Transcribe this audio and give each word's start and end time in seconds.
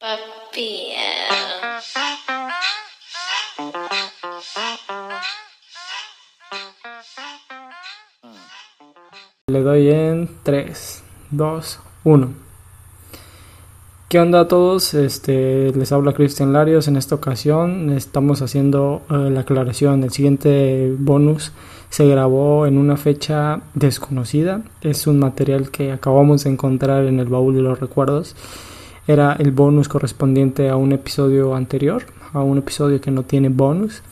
Papi. 0.00 0.92
Le 9.48 9.60
doy 9.60 9.90
en 9.90 10.30
3, 10.44 11.02
2, 11.32 11.80
1. 12.04 12.28
¿Qué 14.08 14.20
onda 14.20 14.40
a 14.40 14.46
todos? 14.46 14.94
Este, 14.94 15.72
les 15.72 15.90
habla 15.90 16.12
Cristian 16.12 16.52
Larios. 16.52 16.86
En 16.86 16.96
esta 16.96 17.16
ocasión 17.16 17.90
estamos 17.90 18.40
haciendo 18.40 19.02
eh, 19.10 19.30
la 19.30 19.40
aclaración. 19.40 20.04
El 20.04 20.12
siguiente 20.12 20.94
bonus 20.96 21.50
se 21.90 22.06
grabó 22.06 22.66
en 22.66 22.78
una 22.78 22.96
fecha 22.96 23.62
desconocida. 23.74 24.62
Es 24.80 25.08
un 25.08 25.18
material 25.18 25.72
que 25.72 25.90
acabamos 25.90 26.44
de 26.44 26.50
encontrar 26.50 27.06
en 27.06 27.18
el 27.18 27.26
baúl 27.26 27.56
de 27.56 27.62
los 27.62 27.80
recuerdos. 27.80 28.36
Era 29.08 29.32
el 29.32 29.52
bonus 29.52 29.88
correspondiente 29.88 30.68
a 30.68 30.76
un 30.76 30.92
episodio 30.92 31.54
anterior, 31.54 32.04
a 32.34 32.42
un 32.42 32.58
episodio 32.58 33.00
que 33.00 33.10
no 33.10 33.22
tiene 33.22 33.48
bonus. 33.48 34.02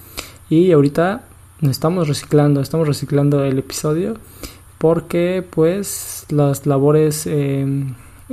Y 0.49 0.73
ahorita 0.73 1.25
estamos 1.61 2.09
reciclando, 2.09 2.63
estamos 2.63 2.88
reciclando 2.88 3.45
el 3.45 3.59
episodio 3.59 4.16
porque 4.79 5.45
pues 5.49 6.25
las 6.30 6.65
labores 6.65 7.27
eh, 7.27 7.66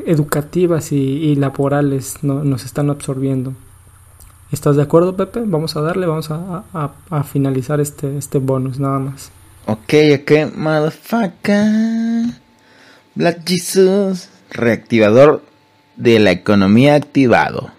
educativas 0.06 0.94
y, 0.94 1.36
laborales 1.36 2.16
no, 2.22 2.46
nos 2.46 2.64
están 2.64 2.90
absorbiendo. 2.90 3.54
¿Estás 4.50 4.78
de 4.78 4.84
acuerdo, 4.84 5.18
Pepe? 5.18 5.42
Vamos 5.46 5.76
a 5.76 5.82
darle, 5.82 6.06
vamos 6.06 6.32
a, 6.32 6.64
a, 6.74 6.92
a 7.10 7.24
finalizar 7.24 7.82
este, 7.82 8.18
este 8.18 8.38
bonus, 8.38 8.80
nada 8.80 9.00
más. 9.00 9.32
Ok, 9.66 9.96
ok, 10.22 10.56
motherfucker. 10.56 12.40
Black 13.16 13.46
Jesus. 13.46 14.30
Reactivador 14.50 15.42
de 15.96 16.20
la 16.20 16.32
economía 16.32 16.96
activado. 16.96 17.72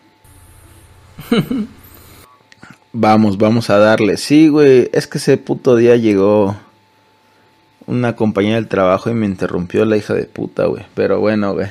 vamos, 2.93 3.39
vamos 3.39 3.71
a 3.71 3.79
darle. 3.79 4.17
Sí, 4.17 4.49
güey, 4.49 4.89
es 4.93 5.07
que 5.07 5.19
ese 5.19 5.37
puto 5.37 5.77
día 5.77 5.97
llegó 5.97 6.57
una 7.87 8.17
compañía 8.17 8.55
del 8.55 8.69
trabajo 8.69 9.11
y 9.11 9.15
me 9.15 9.27
interrumpió 9.27 9.85
la 9.85 9.97
hija 9.97 10.15
de 10.15 10.25
puta, 10.25 10.67
güey. 10.67 10.85
Pero 10.95 11.21
bueno, 11.21 11.53
güey. 11.53 11.69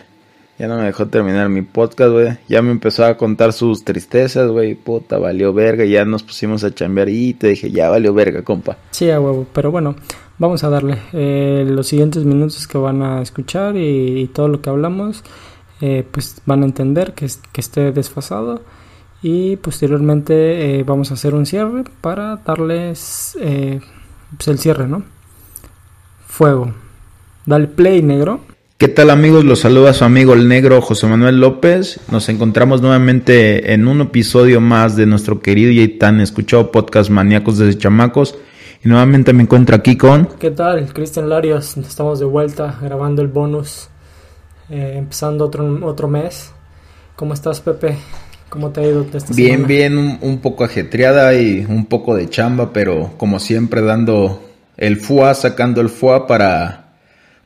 Ya 0.60 0.68
no 0.68 0.78
me 0.78 0.84
dejó 0.84 1.08
terminar 1.08 1.50
mi 1.50 1.64
podcast, 1.64 2.12
güey. 2.12 2.38
Ya 2.48 2.62
me 2.62 2.72
empezó 2.72 3.06
a 3.06 3.18
contar 3.18 3.54
sus 3.54 3.84
tristezas, 3.84 4.50
güey. 4.52 4.76
Puta, 4.76 5.18
valió 5.18 5.52
verga. 5.52 5.84
Ya 5.84 6.06
nos 6.06 6.22
pusimos 6.22 6.64
a 6.64 6.74
chambear 6.74 7.10
y 7.10 7.34
te 7.34 7.48
dije, 7.48 7.72
ya 7.72 7.90
valió 7.90 8.14
verga, 8.14 8.44
compa. 8.44 8.78
Sí, 8.92 9.10
a 9.10 9.20
huevo, 9.20 9.48
pero 9.52 9.72
bueno, 9.72 9.96
vamos 10.38 10.64
a 10.64 10.70
darle. 10.70 11.00
Eh, 11.12 11.66
los 11.68 11.88
siguientes 11.88 12.24
minutos 12.24 12.68
que 12.68 12.78
van 12.78 13.02
a 13.02 13.22
escuchar 13.24 13.76
y, 13.76 14.22
y 14.22 14.28
todo 14.28 14.48
lo 14.48 14.62
que 14.62 14.70
hablamos, 14.70 15.24
eh, 15.86 16.08
pues 16.10 16.38
van 16.46 16.64
a 16.64 16.66
entender 16.66 17.14
que, 17.14 17.30
que 17.52 17.60
esté 17.60 17.92
desfasado. 17.92 18.62
Y 19.22 19.58
posteriormente 19.58 20.80
eh, 20.80 20.84
vamos 20.84 21.12
a 21.12 21.16
hacer 21.16 21.36
un 21.36 21.46
cierre 21.46 21.84
para 22.00 22.38
darles 22.38 23.38
eh, 23.42 23.82
pues 24.38 24.48
el 24.48 24.60
cierre, 24.60 24.88
¿no? 24.88 25.04
Fuego. 26.26 26.74
Dale 27.46 27.68
play, 27.68 28.02
negro. 28.02 28.40
¿Qué 28.78 28.88
tal 28.88 29.10
amigos? 29.10 29.44
Los 29.44 29.60
saluda 29.60 29.94
su 29.94 30.06
amigo 30.06 30.34
el 30.34 30.48
negro 30.48 30.80
José 30.82 31.06
Manuel 31.06 31.42
López. 31.42 32.00
Nos 32.10 32.30
encontramos 32.30 32.82
nuevamente 32.82 33.74
en 33.74 33.86
un 33.86 34.00
episodio 34.00 34.62
más 34.62 34.96
de 34.96 35.06
nuestro 35.06 35.42
querido 35.42 35.70
y 35.70 35.86
tan 35.90 36.22
escuchado 36.22 36.72
podcast 36.72 37.10
Maníacos 37.10 37.58
desde 37.58 37.78
Chamacos. 37.78 38.38
Y 38.86 38.88
nuevamente 38.88 39.34
me 39.34 39.44
encuentro 39.44 39.76
aquí 39.76 39.98
con... 39.98 40.28
¿Qué 40.40 40.52
tal? 40.52 40.94
Cristian 40.94 41.28
Larios, 41.28 41.76
estamos 41.76 42.20
de 42.20 42.26
vuelta 42.26 42.80
grabando 42.82 43.22
el 43.22 43.28
bonus, 43.28 43.90
eh, 44.74 44.98
empezando 44.98 45.46
otro, 45.46 45.86
otro 45.86 46.08
mes. 46.08 46.52
¿Cómo 47.16 47.34
estás, 47.34 47.62
Pepe? 47.62 47.98
¿Cómo 48.50 48.72
te 48.72 48.82
ha 48.82 48.88
ido 48.88 49.02
esta 49.14 49.34
Bien, 49.34 49.52
semana? 49.52 49.68
bien, 49.68 49.98
un, 49.98 50.18
un 50.22 50.40
poco 50.40 50.64
ajetreada 50.64 51.34
y 51.36 51.66
un 51.68 51.86
poco 51.86 52.16
de 52.16 52.30
chamba, 52.30 52.74
pero 52.74 53.14
como 53.18 53.40
siempre 53.40 53.82
dando 53.82 54.42
el 54.78 54.98
FUA, 54.98 55.34
sacando 55.36 55.82
el 55.82 55.90
FUA 55.90 56.26
para, 56.28 56.94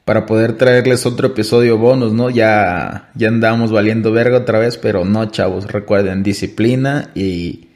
para 0.06 0.26
poder 0.26 0.58
traerles 0.58 1.06
otro 1.06 1.28
episodio 1.28 1.78
bonus, 1.78 2.14
¿no? 2.14 2.30
Ya, 2.30 3.10
ya 3.16 3.28
andamos 3.28 3.72
valiendo 3.72 4.12
verga 4.12 4.38
otra 4.40 4.60
vez, 4.60 4.78
pero 4.78 5.06
no, 5.06 5.26
chavos, 5.26 5.68
recuerden, 5.72 6.24
disciplina 6.24 7.10
y, 7.16 7.70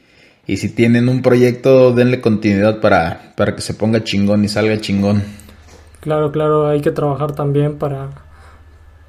y 0.46 0.56
si 0.58 0.70
tienen 0.70 1.08
un 1.10 1.22
proyecto, 1.22 1.92
denle 1.92 2.20
continuidad 2.22 2.80
para, 2.80 3.32
para 3.36 3.54
que 3.54 3.62
se 3.62 3.74
ponga 3.74 4.02
chingón 4.04 4.44
y 4.44 4.48
salga 4.48 4.80
chingón. 4.80 5.22
Claro, 6.00 6.32
claro, 6.32 6.68
hay 6.68 6.80
que 6.80 6.90
trabajar 6.90 7.32
también 7.32 7.78
para, 7.78 8.10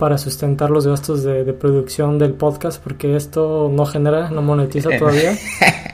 para 0.03 0.18
sustentar 0.18 0.69
los 0.69 0.86
gastos 0.86 1.24
de, 1.24 1.46
de 1.46 1.53
producción 1.53 2.19
del 2.19 2.34
podcast, 2.34 2.84
porque 2.84 3.16
esto 3.16 3.72
no 3.74 3.86
genera, 3.86 4.31
no 4.31 4.41
monetiza 4.41 4.90
todavía, 5.00 5.31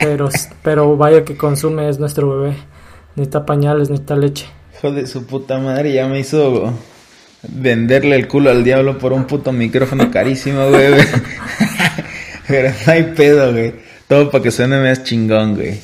pero, 0.00 0.28
pero 0.64 0.96
vaya 0.96 1.24
que 1.24 1.36
consume, 1.36 1.88
es 1.88 2.00
nuestro 2.00 2.28
bebé. 2.28 2.56
Necesita 3.14 3.46
pañales, 3.46 3.88
necesita 3.88 4.16
leche. 4.16 4.46
Hijo 4.76 4.90
de 4.90 5.06
su 5.06 5.26
puta 5.26 5.58
madre, 5.58 5.92
ya 5.92 6.08
me 6.08 6.18
hizo 6.18 6.74
venderle 7.46 8.16
el 8.16 8.26
culo 8.26 8.50
al 8.50 8.64
diablo 8.64 8.98
por 8.98 9.12
un 9.12 9.28
puto 9.28 9.52
micrófono 9.52 10.10
carísimo, 10.10 10.68
güey. 10.68 10.90
güey. 10.90 11.06
Pero 12.48 12.70
no 12.84 12.92
hay 12.92 13.04
pedo, 13.14 13.52
güey. 13.52 13.74
Todo 14.08 14.28
para 14.28 14.42
que 14.42 14.50
suene 14.50 14.80
más 14.80 15.04
chingón, 15.04 15.54
güey. 15.54 15.78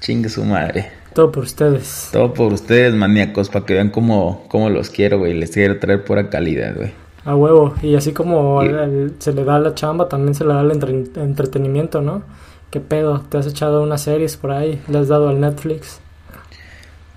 Chingue 0.00 0.28
su 0.28 0.44
madre. 0.44 0.90
Todo 1.14 1.32
por 1.32 1.44
ustedes. 1.44 2.10
Todo 2.12 2.34
por 2.34 2.52
ustedes, 2.52 2.92
maníacos, 2.92 3.48
para 3.48 3.64
que 3.64 3.72
vean 3.72 3.88
cómo, 3.88 4.44
cómo 4.48 4.68
los 4.68 4.90
quiero, 4.90 5.20
güey. 5.20 5.32
Les 5.32 5.52
quiero 5.52 5.78
traer 5.78 6.04
pura 6.04 6.28
calidad, 6.28 6.76
güey. 6.76 7.05
A 7.26 7.34
huevo. 7.34 7.74
Y 7.82 7.94
así 7.96 8.12
como 8.12 8.62
Y- 8.62 8.68
el- 8.68 8.74
el- 8.76 9.14
se 9.18 9.32
le 9.32 9.44
da 9.44 9.58
la 9.58 9.74
chamba, 9.74 10.08
también 10.08 10.34
se 10.34 10.44
le 10.44 10.54
da 10.54 10.60
el 10.62 10.70
entre- 10.70 11.04
entretenimiento, 11.22 12.00
¿no? 12.00 12.22
¿Qué 12.70 12.80
pedo? 12.80 13.20
¿Te 13.28 13.36
has 13.38 13.46
echado 13.46 13.82
unas 13.82 14.00
series 14.02 14.36
por 14.36 14.52
ahí? 14.52 14.80
¿Le 14.88 14.98
has 14.98 15.08
dado 15.08 15.28
al 15.28 15.40
Netflix? 15.40 16.00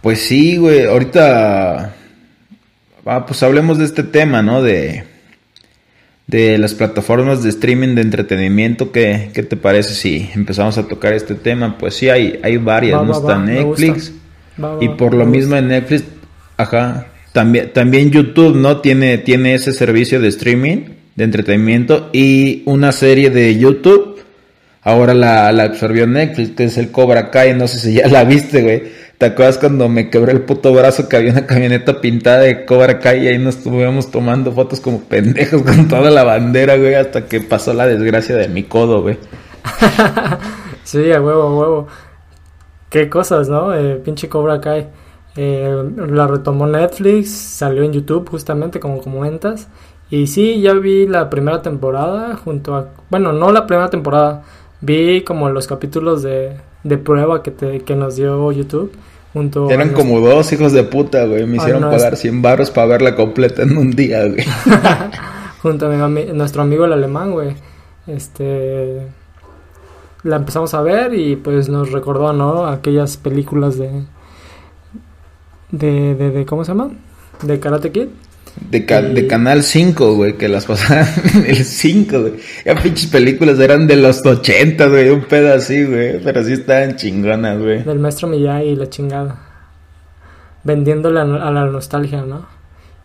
Pues 0.02 0.19
sí, 0.22 0.58
güey. 0.58 0.86
Ahorita. 0.86 1.94
Ah, 3.06 3.25
pues 3.25 3.42
hablemos 3.44 3.78
de 3.78 3.86
este 3.86 4.03
tema, 4.03 4.42
¿no? 4.42 4.62
De. 4.62 5.03
De 6.28 6.59
las 6.59 6.75
plataformas 6.75 7.42
de 7.42 7.50
streaming 7.50 7.96
de 7.96 8.03
entretenimiento. 8.03 8.92
¿Qué, 8.92 9.31
qué 9.34 9.42
te 9.42 9.58
parece 9.58 9.96
si 9.96 10.30
empezamos 10.36 10.78
a 10.78 10.88
tocar 10.88 11.14
este 11.14 11.34
tema? 11.34 11.75
Pues 11.80 11.96
sí, 11.96 12.08
hay, 12.09 12.40
hay 12.44 12.58
varias, 12.58 13.00
Va, 13.00 13.03
¿no? 13.06 13.12
va, 13.14 13.18
Está 13.18 13.34
va, 13.34 13.40
Netflix. 13.40 14.14
Y 14.80 14.90
por 14.90 15.14
lo 15.16 15.25
mismo 15.25 15.56
en 15.56 15.69
Netflix, 15.69 16.03
ajá, 16.58 17.08
también, 17.40 17.72
también 17.72 18.12
YouTube, 18.12 18.54
¿no? 18.54 18.82
Tiene, 18.82 19.18
tiene 19.18 19.54
ese 19.54 19.72
servicio 19.72 20.20
de 20.20 20.28
streaming, 20.28 20.90
de 21.16 21.24
entretenimiento 21.24 22.10
y 22.12 22.64
una 22.66 22.92
serie 22.92 23.30
de 23.30 23.58
YouTube. 23.58 24.22
Ahora 24.82 25.14
la, 25.14 25.50
la 25.54 25.64
absorbió 25.64 26.06
Netflix, 26.06 26.50
que 26.50 26.66
es 26.66 26.78
el 26.78 26.92
Cobra 26.92 27.32
Kai, 27.32 27.54
no 27.54 27.70
sé 27.70 27.80
si 27.80 27.94
ya 27.94 28.10
la 28.10 28.26
viste, 28.26 28.62
güey. 28.62 28.84
¿Te 29.18 29.28
acuerdas 29.28 29.58
cuando 29.58 29.88
me 29.88 30.10
quebré 30.10 30.34
el 30.34 30.42
puto 30.42 30.74
brazo 30.74 31.08
que 31.08 31.16
había 31.16 31.32
una 31.32 31.46
camioneta 31.46 32.02
pintada 32.02 32.40
de 32.40 32.66
Cobra 32.66 33.00
Kai 33.00 33.24
y 33.24 33.30
ahí 33.30 33.40
nos 33.40 33.56
estuvimos 33.56 34.12
tomando 34.12 34.52
fotos 34.52 34.82
como 34.82 35.00
pendejos 35.00 35.62
con 35.66 35.88
toda 35.88 36.12
la 36.12 36.26
bandera, 36.26 36.76
güey, 36.76 36.96
hasta 36.96 37.26
que 37.26 37.40
pasó 37.40 37.74
la 37.74 37.88
desgracia 37.88 38.36
de 38.36 38.50
mi 38.50 38.64
codo, 38.64 39.02
güey. 39.02 39.18
Sí, 40.84 41.10
a 41.13 41.22
huevo, 41.22 41.44
a 41.44 41.56
huevo. 41.56 41.88
Qué 42.90 43.08
cosas, 43.08 43.48
¿no? 43.48 43.74
Eh, 43.74 44.02
pinche 44.04 44.28
Cobra 44.28 44.60
Kai. 44.60 44.88
Eh, 45.41 45.83
la 46.09 46.27
retomó 46.27 46.68
Netflix, 46.68 47.30
salió 47.31 47.83
en 47.83 47.94
YouTube 47.94 48.27
justamente 48.30 48.81
como 48.81 49.00
comentas. 49.01 49.69
Y 50.09 50.27
sí, 50.27 50.59
ya 50.59 50.74
vi 50.74 51.07
la 51.07 51.30
primera 51.30 51.62
temporada 51.62 52.36
junto 52.36 52.75
a... 52.75 52.89
Bueno, 53.09 53.31
no 53.31 53.51
la 53.53 53.65
primera 53.65 53.89
temporada. 53.89 54.44
Vi 54.81 55.21
como 55.24 55.50
los 55.50 55.65
capítulos 55.65 56.24
de, 56.24 56.57
de 56.83 56.97
prueba 56.97 57.41
que, 57.41 57.51
te, 57.51 57.80
que 57.81 57.95
nos 57.95 58.18
dio 58.18 58.51
YouTube. 58.51 58.91
Junto 59.31 59.69
Eran 59.69 59.91
nuestro- 59.94 60.03
como 60.09 60.19
dos 60.27 60.51
hijos 60.51 60.74
de 60.74 60.83
puta, 60.83 61.24
güey. 61.25 61.45
Me 61.45 61.53
Ah, 61.59 61.62
hicieron 61.62 61.83
pagar 61.83 62.13
es- 62.13 62.19
100 62.19 62.41
barros 62.41 62.71
para 62.71 62.88
verla 62.88 63.15
completa 63.15 63.62
en 63.62 63.77
un 63.77 63.91
día, 63.91 64.25
güey. 64.27 64.44
junto 65.62 65.86
a 65.86 66.07
mi 66.09 66.25
nuestro 66.33 66.63
amigo 66.63 66.83
el 66.86 66.91
alemán, 66.94 67.31
güey. 67.31 67.56
Este 68.07 69.07
la 70.24 70.36
empezamos 70.36 70.74
a 70.74 70.81
ver 70.81 71.13
y 71.13 71.38
pues 71.38 71.69
nos 71.69 71.91
recordó, 71.91 72.33
¿no? 72.33 72.65
Aquellas 72.65 73.15
películas 73.18 73.77
de 73.77 74.03
de, 75.71 76.16
de, 76.16 76.31
de- 76.31 76.45
¿cómo 76.45 76.63
se 76.63 76.71
llama? 76.71 76.92
De 77.44 77.60
Karate 77.60 77.92
Kid. 77.92 78.07
De, 78.71 78.80
de 78.81 79.27
Canal 79.27 79.63
5, 79.63 80.16
güey, 80.16 80.33
que 80.38 80.50
las 80.50 80.66
pasaban 80.66 81.07
el 81.45 81.63
5, 81.63 82.19
güey. 82.19 82.33
Ya 82.66 82.75
pinches 82.75 83.07
películas 83.07 83.60
eran 83.60 83.88
de 83.88 83.95
los 83.95 84.25
80, 84.25 84.88
güey, 84.88 85.10
un 85.10 85.21
pedo 85.21 85.54
así, 85.54 85.86
güey. 85.86 86.21
Pero 86.21 86.44
sí 86.44 86.54
estaban 86.54 86.95
chingonas, 86.98 87.60
güey. 87.60 87.83
Del 87.83 88.00
maestro 88.00 88.27
Miyagi 88.27 88.69
y 88.69 88.75
la 88.75 88.89
chingada. 88.89 89.39
Vendiéndole 90.63 91.21
a, 91.21 91.25
la 91.25 91.66
nostalgia, 91.68 92.24
¿no? 92.24 92.45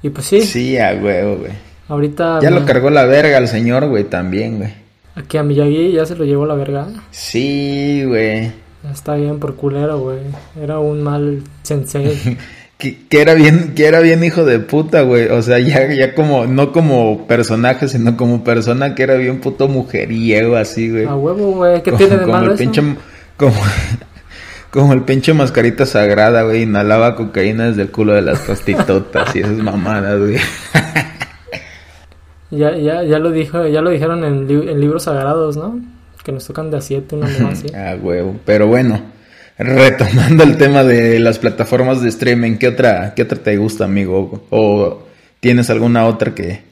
Y 0.02 0.10
pues 0.10 0.26
sí. 0.26 0.42
Sí, 0.42 0.76
a 0.76 0.92
huevo, 1.00 1.36
güey. 1.36 1.52
Ahorita. 1.88 2.40
Ya 2.42 2.50
lo 2.50 2.64
cargó 2.64 2.90
la 2.90 3.04
verga 3.04 3.36
al 3.36 3.46
señor, 3.46 3.86
güey, 3.88 4.04
también, 4.04 4.58
güey. 4.58 4.74
Aquí 5.14 5.36
a 5.36 5.44
Miyagi 5.44 5.92
ya 5.92 6.04
se 6.04 6.16
lo 6.16 6.24
llevó 6.24 6.46
la 6.46 6.54
verga. 6.54 6.88
Sí, 7.12 8.02
güey. 8.06 8.50
Está 8.90 9.14
bien 9.14 9.38
por 9.38 9.56
culero, 9.56 9.98
güey. 9.98 10.18
Era 10.60 10.78
un 10.78 11.02
mal 11.02 11.42
sensei. 11.62 12.38
que, 12.78 12.98
era 13.10 13.34
bien, 13.34 13.74
que 13.74 13.86
era 13.86 14.00
bien 14.00 14.22
hijo 14.24 14.44
de 14.44 14.58
puta, 14.58 15.02
güey. 15.02 15.28
O 15.28 15.42
sea, 15.42 15.58
ya, 15.58 15.92
ya 15.92 16.14
como, 16.14 16.46
no 16.46 16.72
como 16.72 17.26
personaje, 17.26 17.88
sino 17.88 18.16
como 18.16 18.44
persona 18.44 18.94
que 18.94 19.02
era 19.02 19.14
bien 19.14 19.40
puto 19.40 19.68
mujeriego, 19.68 20.56
así, 20.56 20.90
güey. 20.90 21.04
A 21.04 21.14
huevo, 21.14 21.52
güey. 21.52 21.82
¿Qué 21.82 21.92
tiene 21.92 22.18
de 22.18 22.26
malo 22.26 22.52
el 22.52 22.58
Pinche, 22.58 22.82
como, 23.36 23.54
como 24.70 24.92
el 24.92 25.02
pinche 25.02 25.32
mascarita 25.32 25.86
sagrada, 25.86 26.42
güey. 26.42 26.62
Inhalaba 26.62 27.16
cocaína 27.16 27.68
desde 27.68 27.82
el 27.82 27.90
culo 27.90 28.12
de 28.12 28.22
las 28.22 28.40
prostitutas 28.40 29.34
y 29.34 29.40
esas 29.40 29.58
mamadas, 29.58 30.18
güey. 30.18 30.36
Ya, 32.50 32.76
ya, 32.76 33.02
ya 33.02 33.18
lo 33.18 33.32
dijo, 33.32 33.66
ya 33.66 33.80
lo 33.80 33.90
dijeron 33.90 34.22
en, 34.24 34.46
libros 34.80 35.04
sagrados, 35.04 35.56
¿no? 35.56 35.80
Que 36.24 36.32
nos 36.32 36.46
tocan 36.46 36.70
de 36.70 36.78
a 36.78 36.80
siete, 36.80 37.14
una 37.14 37.26
más 37.26 37.58
así. 37.58 37.68
ah, 37.74 37.96
huevo. 38.00 38.34
Pero 38.44 38.66
bueno, 38.66 39.00
retomando 39.58 40.42
el 40.42 40.56
tema 40.56 40.82
de 40.82 41.20
las 41.20 41.38
plataformas 41.38 42.02
de 42.02 42.08
streaming, 42.08 42.56
¿qué 42.56 42.68
otra, 42.68 43.14
qué 43.14 43.22
otra 43.22 43.38
te 43.38 43.56
gusta, 43.56 43.84
amigo? 43.84 44.44
¿O 44.50 45.02
tienes 45.40 45.70
alguna 45.70 46.06
otra 46.06 46.34
que, 46.34 46.62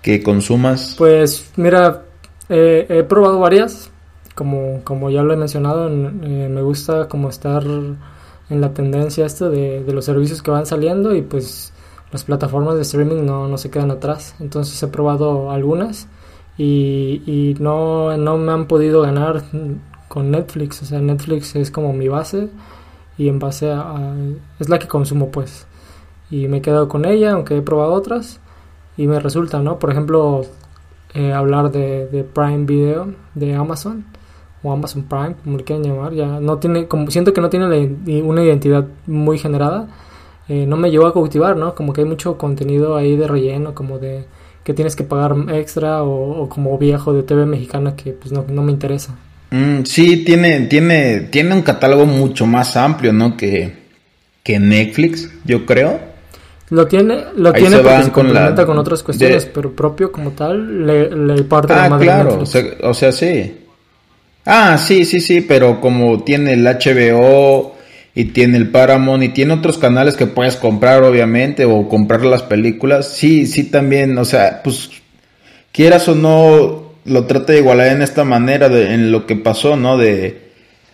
que 0.00 0.22
consumas? 0.22 0.94
Pues 0.96 1.50
mira, 1.56 2.04
he 2.48 3.04
probado 3.08 3.40
varias. 3.40 3.90
Como, 4.34 4.82
como 4.84 5.10
ya 5.10 5.22
lo 5.22 5.32
he 5.32 5.36
mencionado, 5.36 5.88
eh, 5.88 6.48
me 6.50 6.60
gusta 6.60 7.08
como 7.08 7.30
estar 7.30 7.64
en 7.64 8.60
la 8.60 8.74
tendencia 8.74 9.24
esto 9.24 9.50
de, 9.50 9.82
de 9.82 9.92
los 9.94 10.04
servicios 10.04 10.42
que 10.42 10.50
van 10.50 10.66
saliendo 10.66 11.14
y 11.14 11.22
pues 11.22 11.72
las 12.12 12.24
plataformas 12.24 12.76
de 12.76 12.82
streaming 12.82 13.24
no, 13.24 13.48
no 13.48 13.58
se 13.58 13.70
quedan 13.70 13.90
atrás. 13.90 14.34
Entonces 14.40 14.80
he 14.82 14.88
probado 14.88 15.50
algunas 15.50 16.06
y, 16.58 17.54
no, 17.60 18.16
no 18.16 18.38
me 18.38 18.52
han 18.52 18.66
podido 18.66 19.02
ganar 19.02 19.42
con 20.08 20.30
Netflix. 20.30 20.82
O 20.82 20.86
sea, 20.86 21.00
Netflix 21.00 21.56
es 21.56 21.70
como 21.70 21.92
mi 21.92 22.08
base 22.08 22.48
y 23.18 23.28
en 23.28 23.38
base 23.38 23.70
a, 23.70 24.14
es 24.58 24.68
la 24.68 24.78
que 24.78 24.88
consumo 24.88 25.30
pues. 25.30 25.66
Y 26.30 26.48
me 26.48 26.58
he 26.58 26.62
quedado 26.62 26.88
con 26.88 27.04
ella, 27.04 27.32
aunque 27.32 27.56
he 27.56 27.62
probado 27.62 27.92
otras 27.92 28.40
y 28.96 29.06
me 29.06 29.20
resulta, 29.20 29.60
¿no? 29.60 29.78
Por 29.78 29.90
ejemplo, 29.90 30.42
eh, 31.14 31.32
hablar 31.32 31.70
de, 31.70 32.26
Prime 32.34 32.64
Video 32.64 33.12
de 33.34 33.54
Amazon 33.54 34.04
o 34.62 34.72
Amazon 34.72 35.04
Prime, 35.04 35.36
como 35.44 35.58
le 35.58 35.64
quieran 35.64 35.84
llamar, 35.84 36.12
ya 36.14 36.40
no 36.40 36.58
tiene, 36.58 36.88
como 36.88 37.10
siento 37.10 37.32
que 37.32 37.40
no 37.40 37.50
tiene 37.50 38.22
una 38.22 38.42
identidad 38.42 38.86
muy 39.06 39.38
generada 39.38 39.88
eh, 40.48 40.64
no 40.66 40.76
me 40.76 40.90
llevó 40.90 41.06
a 41.06 41.12
cautivar, 41.12 41.56
¿no? 41.56 41.74
Como 41.74 41.92
que 41.92 42.02
hay 42.02 42.06
mucho 42.06 42.38
contenido 42.38 42.96
ahí 42.96 43.16
de 43.16 43.26
relleno, 43.26 43.74
como 43.74 43.98
de 43.98 44.26
que 44.66 44.74
tienes 44.74 44.96
que 44.96 45.04
pagar 45.04 45.36
extra 45.54 46.02
o, 46.02 46.48
como 46.48 46.76
viejo 46.76 47.12
de 47.12 47.22
TV 47.22 47.46
mexicana 47.46 47.94
que 47.94 48.10
pues 48.10 48.32
no, 48.32 48.42
me 48.42 48.72
interesa. 48.72 49.14
Mm, 49.52 49.84
sí, 49.84 50.24
tiene, 50.24 50.62
tiene, 50.62 51.20
tiene 51.30 51.54
un 51.54 51.62
catálogo 51.62 52.04
mucho 52.04 52.46
más 52.46 52.76
amplio, 52.76 53.12
¿no? 53.12 53.36
Que, 53.36 53.72
que 54.42 54.58
Netflix, 54.58 55.30
yo 55.44 55.64
creo. 55.64 56.00
Lo 56.70 56.84
tiene, 56.88 57.26
lo 57.36 57.52
tiene 57.52 57.78
porque 57.78 58.02
se 58.02 58.10
complementa 58.10 58.66
con, 58.66 58.76
otras 58.76 59.04
cuestiones, 59.04 59.46
pero 59.46 59.70
propio 59.70 60.10
como 60.10 60.32
tal, 60.32 60.84
le, 60.84 61.10
le 61.10 61.44
parte 61.44 61.72
ah, 61.72 61.88
la 61.88 61.98
claro, 61.98 62.40
o 62.40 62.46
sea, 62.46 62.64
o 62.82 62.92
sea, 62.92 63.12
sí. 63.12 63.58
Ah, 64.44 64.76
sí, 64.78 65.04
sí, 65.04 65.20
sí, 65.20 65.42
pero 65.42 65.80
como 65.80 66.24
tiene 66.24 66.54
el 66.54 66.64
HBO, 66.64 67.75
y 68.18 68.24
tiene 68.24 68.56
el 68.56 68.70
Paramount 68.70 69.22
y 69.22 69.28
tiene 69.28 69.52
otros 69.52 69.76
canales 69.76 70.16
que 70.16 70.26
puedes 70.26 70.56
comprar 70.56 71.02
obviamente 71.02 71.66
o 71.66 71.86
comprar 71.86 72.24
las 72.24 72.42
películas. 72.42 73.08
Sí, 73.08 73.46
sí 73.46 73.64
también, 73.64 74.16
o 74.16 74.24
sea, 74.24 74.62
pues 74.64 74.90
quieras 75.70 76.08
o 76.08 76.14
no 76.14 76.94
lo 77.04 77.24
trata 77.26 77.52
de 77.52 77.58
igualar 77.58 77.88
en 77.88 78.00
esta 78.00 78.24
manera 78.24 78.70
de, 78.70 78.94
en 78.94 79.12
lo 79.12 79.26
que 79.26 79.36
pasó, 79.36 79.76
¿no? 79.76 79.98
De 79.98 80.46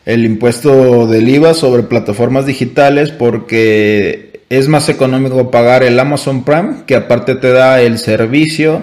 el 0.05 0.25
impuesto 0.25 1.07
del 1.07 1.29
IVA 1.29 1.55
sobre 1.55 1.85
plataformas 1.85 2.45
digitales 2.45 3.13
porque 3.13 4.41
es 4.51 4.67
más 4.67 4.89
económico 4.89 5.49
pagar 5.49 5.85
el 5.85 6.01
Amazon 6.01 6.43
Prime 6.43 6.79
que 6.89 6.97
aparte 6.97 7.37
te 7.37 7.53
da 7.53 7.81
el 7.81 8.01
servicio 8.01 8.83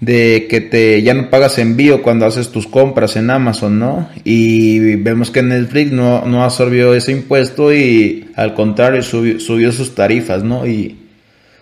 de 0.00 0.46
que 0.48 0.60
te 0.60 1.02
ya 1.02 1.14
no 1.14 1.28
pagas 1.28 1.58
envío 1.58 2.02
cuando 2.02 2.26
haces 2.26 2.50
tus 2.50 2.66
compras 2.66 3.16
en 3.16 3.30
Amazon, 3.30 3.78
¿no? 3.78 4.08
Y 4.24 4.96
vemos 4.96 5.30
que 5.30 5.42
Netflix 5.42 5.92
no, 5.92 6.24
no 6.24 6.44
absorbió 6.44 6.94
ese 6.94 7.12
impuesto 7.12 7.72
y 7.72 8.30
al 8.36 8.54
contrario 8.54 9.02
subió, 9.02 9.40
subió 9.40 9.72
sus 9.72 9.94
tarifas, 9.94 10.44
¿no? 10.44 10.66
Y 10.66 10.96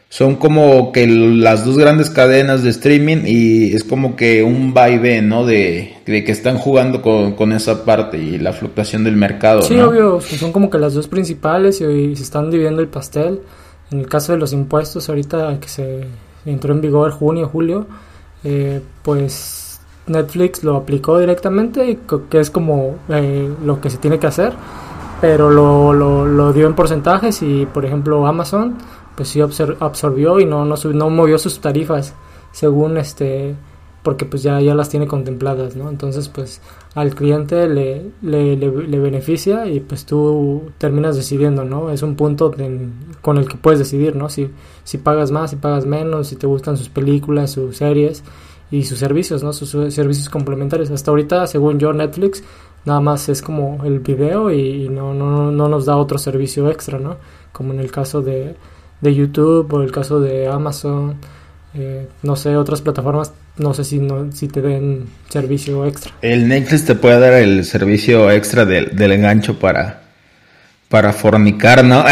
son 0.08 0.36
como 0.36 0.92
que 0.92 1.06
las 1.06 1.64
dos 1.64 1.76
grandes 1.76 2.10
cadenas 2.10 2.62
de 2.62 2.70
streaming 2.70 3.24
y 3.26 3.74
es 3.74 3.82
como 3.82 4.14
que 4.16 4.42
un 4.42 4.72
vaivén, 4.72 5.28
¿no? 5.28 5.44
De, 5.44 5.94
de 6.06 6.24
que 6.24 6.32
están 6.32 6.58
jugando 6.58 7.02
con, 7.02 7.52
esa 7.52 7.84
parte 7.84 8.18
y 8.18 8.38
la 8.38 8.52
fluctuación 8.52 9.02
del 9.02 9.16
mercado. 9.16 9.62
Sí, 9.62 9.78
obvio, 9.78 10.20
son 10.20 10.52
como 10.52 10.70
que 10.70 10.78
las 10.78 10.94
dos 10.94 11.08
principales 11.08 11.80
y, 11.80 12.14
se 12.14 12.22
están 12.22 12.50
dividiendo 12.50 12.80
el 12.82 12.88
pastel. 12.88 13.40
En 13.90 14.00
el 14.00 14.08
caso 14.08 14.32
de 14.32 14.38
los 14.38 14.52
impuestos, 14.52 15.08
ahorita 15.08 15.58
que 15.60 15.68
se 15.68 16.04
entró 16.44 16.72
en 16.72 16.80
vigor 16.80 17.10
junio, 17.10 17.48
julio, 17.48 17.86
eh, 18.44 18.80
pues 19.02 19.80
Netflix 20.06 20.62
lo 20.62 20.76
aplicó 20.76 21.18
directamente, 21.18 21.98
que 22.30 22.40
es 22.40 22.50
como 22.50 22.96
eh, 23.08 23.52
lo 23.64 23.80
que 23.80 23.90
se 23.90 23.98
tiene 23.98 24.18
que 24.18 24.26
hacer, 24.26 24.52
pero 25.20 25.50
lo, 25.50 25.92
lo, 25.92 26.52
dio 26.52 26.66
en 26.66 26.74
porcentajes 26.74 27.42
y 27.42 27.66
por 27.66 27.84
ejemplo 27.84 28.26
Amazon 28.26 28.76
pues 29.16 29.30
sí 29.30 29.40
absorbió 29.40 30.40
y 30.40 30.44
no, 30.44 30.64
no, 30.64 30.76
no 30.76 31.10
movió 31.10 31.38
sus 31.38 31.60
tarifas 31.60 32.14
según 32.52 32.98
este 32.98 33.54
porque 34.06 34.25
pues 34.25 34.44
ya, 34.44 34.61
ya 34.61 34.76
las 34.76 34.88
tiene 34.88 35.08
contempladas, 35.08 35.75
¿no? 35.75 35.91
Entonces 35.91 36.29
pues 36.29 36.61
al 36.94 37.17
cliente 37.17 37.67
le, 37.67 38.12
le, 38.23 38.55
le, 38.55 38.99
beneficia 39.00 39.67
y 39.67 39.81
pues 39.81 40.06
tú 40.06 40.70
terminas 40.79 41.17
decidiendo, 41.17 41.64
¿no? 41.64 41.91
Es 41.91 42.05
un 42.05 42.14
punto 42.14 42.55
con 43.20 43.38
el 43.38 43.49
que 43.49 43.56
puedes 43.56 43.81
decidir, 43.81 44.14
¿no? 44.14 44.29
Si, 44.29 44.49
si 44.85 44.99
pagas 44.99 45.32
más, 45.32 45.50
si 45.50 45.56
pagas 45.56 45.87
menos, 45.87 46.29
si 46.29 46.37
te 46.37 46.47
gustan 46.47 46.76
sus 46.76 46.88
películas, 46.88 47.50
sus 47.50 47.79
series 47.79 48.23
y 48.70 48.85
sus 48.85 49.00
servicios, 49.00 49.43
¿no? 49.43 49.53
Sus, 49.53 49.70
servicios 49.93 50.29
complementarios. 50.29 50.88
Hasta 50.93 51.11
ahorita, 51.11 51.49
según 51.49 51.81
yo, 51.81 51.93
Netflix 51.93 52.44
nada 52.85 53.00
más 53.00 53.29
es 53.29 53.43
como 53.43 53.82
el 53.82 53.99
video 53.99 54.53
y 54.53 54.89
no, 54.89 55.15
no, 55.15 55.51
no 55.51 55.69
nos 55.69 55.84
da 55.84 55.96
otro 55.96 56.17
servicio 56.17 56.70
extra, 56.70 57.01
¿no? 57.01 57.17
Como 57.51 57.72
en 57.72 57.81
el 57.81 57.91
caso 57.91 58.22
de, 58.22 58.55
de 59.01 59.15
YouTube 59.17 59.72
o 59.72 59.82
el 59.82 59.91
caso 59.91 60.20
de 60.20 60.46
Amazon 60.46 61.17
eh, 61.78 62.08
no 62.22 62.36
sé, 62.36 62.56
otras 62.56 62.80
plataformas, 62.80 63.32
no 63.58 63.74
sé 63.74 63.84
si, 63.84 63.98
no, 63.98 64.32
si 64.32 64.48
te 64.48 64.62
den 64.62 65.04
servicio 65.28 65.84
extra. 65.84 66.12
El 66.22 66.48
Netflix 66.48 66.86
te 66.86 66.94
puede 66.94 67.20
dar 67.20 67.34
el 67.34 67.64
servicio 67.64 68.30
extra 68.30 68.64
del, 68.64 68.96
del 68.96 69.12
engancho 69.12 69.58
para, 69.58 70.00
para 70.88 71.12
fornicar, 71.12 71.84
¿no? 71.84 72.02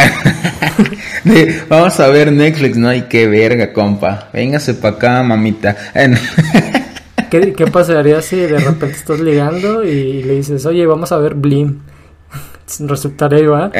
vamos 1.68 1.98
a 1.98 2.08
ver 2.08 2.30
Netflix, 2.30 2.76
¿no? 2.76 2.92
Y 2.92 3.02
qué 3.02 3.26
verga, 3.26 3.72
compa. 3.72 4.28
Véngase 4.34 4.74
para 4.74 4.96
acá, 4.96 5.22
mamita. 5.22 5.76
¿Qué, 7.30 7.54
¿Qué, 7.54 7.66
pasaría 7.66 8.20
si 8.20 8.36
de 8.36 8.58
repente 8.58 8.86
estás 8.90 9.20
ligando 9.20 9.82
y 9.82 10.22
le 10.22 10.34
dices, 10.34 10.66
oye, 10.66 10.84
vamos 10.86 11.10
a 11.10 11.16
ver 11.16 11.34
Blim? 11.34 11.80
Resultaré 12.80 13.40
igual. 13.40 13.72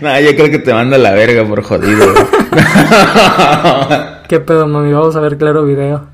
no, 0.00 0.20
yo 0.20 0.36
creo 0.36 0.50
que 0.50 0.58
te 0.60 0.72
manda 0.72 0.96
la 0.96 1.10
verga 1.10 1.44
por 1.44 1.62
jodido. 1.62 2.14
¿Qué 4.28 4.40
pedo, 4.40 4.66
mami? 4.66 4.92
Vamos 4.92 5.14
a 5.14 5.20
ver 5.20 5.36
claro 5.36 5.64
video. 5.64 6.06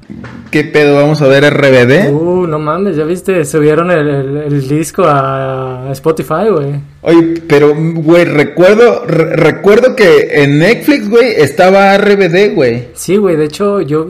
¿Qué 0.51 0.65
pedo? 0.65 0.97
¿Vamos 0.97 1.23
a 1.23 1.29
ver 1.29 1.45
RBD? 1.45 2.13
Uh, 2.13 2.47
no 2.47 2.59
mames, 2.59 2.97
ya 2.97 3.05
viste, 3.05 3.45
subieron 3.45 3.91
el, 3.91 4.09
el, 4.09 4.69
disco 4.69 5.05
a 5.07 5.89
Spotify, 5.93 6.51
güey. 6.51 6.81
Oye, 7.01 7.43
pero, 7.49 7.75
güey, 7.75 8.25
recuerdo, 8.27 9.05
recuerdo 9.07 9.97
que 9.97 10.43
en 10.43 10.59
Netflix, 10.59 11.09
güey, 11.09 11.33
estaba 11.39 11.97
RBD, 11.97 12.55
güey. 12.55 12.89
Sí, 12.93 13.17
güey, 13.17 13.37
de 13.37 13.45
hecho, 13.47 13.81
yo 13.81 14.07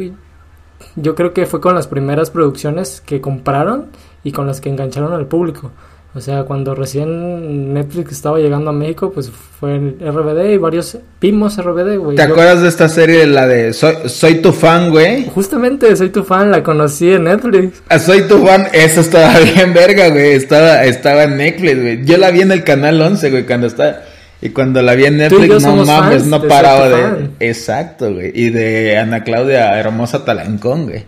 yo 0.96 1.14
creo 1.14 1.32
que 1.32 1.46
fue 1.46 1.60
con 1.60 1.74
las 1.74 1.86
primeras 1.86 2.30
producciones 2.30 3.00
que 3.00 3.20
compraron 3.20 3.86
y 4.24 4.32
con 4.32 4.46
las 4.46 4.60
que 4.60 4.68
engancharon 4.68 5.12
al 5.12 5.26
público. 5.26 5.70
O 6.14 6.20
sea, 6.20 6.42
cuando 6.42 6.74
recién 6.74 7.72
Netflix 7.72 8.12
estaba 8.12 8.38
llegando 8.38 8.68
a 8.68 8.72
México, 8.74 9.10
pues 9.12 9.30
fue 9.30 9.76
en 9.76 9.96
RBD 9.98 10.52
y 10.52 10.56
varios 10.58 10.98
vimos 11.18 11.56
RBD, 11.56 11.96
güey. 11.96 12.16
¿Te 12.16 12.22
acuerdas 12.22 12.60
de 12.60 12.68
esta 12.68 12.86
serie, 12.90 13.26
la 13.26 13.46
de 13.46 13.72
Soy, 13.72 13.94
soy 14.06 14.34
tu 14.42 14.52
fan, 14.52 14.90
güey? 14.90 15.30
Justamente, 15.34 15.96
Soy 15.96 16.10
tu 16.10 16.22
fan, 16.22 16.50
la 16.50 16.62
conocí 16.62 17.12
en 17.12 17.24
Netflix. 17.24 17.82
Ah, 17.88 17.98
soy 17.98 18.28
tu 18.28 18.44
fan, 18.44 18.66
eso 18.74 19.00
estaba 19.00 19.38
bien 19.54 19.72
verga, 19.72 20.10
güey. 20.10 20.32
Estaba, 20.32 20.84
estaba 20.84 21.24
en 21.24 21.38
Netflix, 21.38 21.80
güey. 21.80 22.04
Yo 22.04 22.18
la 22.18 22.30
vi 22.30 22.42
en 22.42 22.52
el 22.52 22.62
canal 22.62 23.00
11, 23.00 23.30
güey, 23.30 23.46
cuando 23.46 23.68
estaba... 23.68 23.96
Y 24.42 24.50
cuando 24.50 24.82
la 24.82 24.94
vi 24.94 25.06
en 25.06 25.16
Netflix, 25.16 25.62
no 25.62 25.84
mames, 25.84 26.26
no 26.26 26.42
paraba 26.42 26.88
de... 26.88 27.02
fan. 27.02 27.30
Exacto, 27.40 28.12
güey. 28.12 28.32
Y 28.34 28.50
de 28.50 28.98
Ana 28.98 29.22
Claudia 29.22 29.78
Hermosa 29.78 30.24
Talancón, 30.24 30.88
güey. 30.88 31.04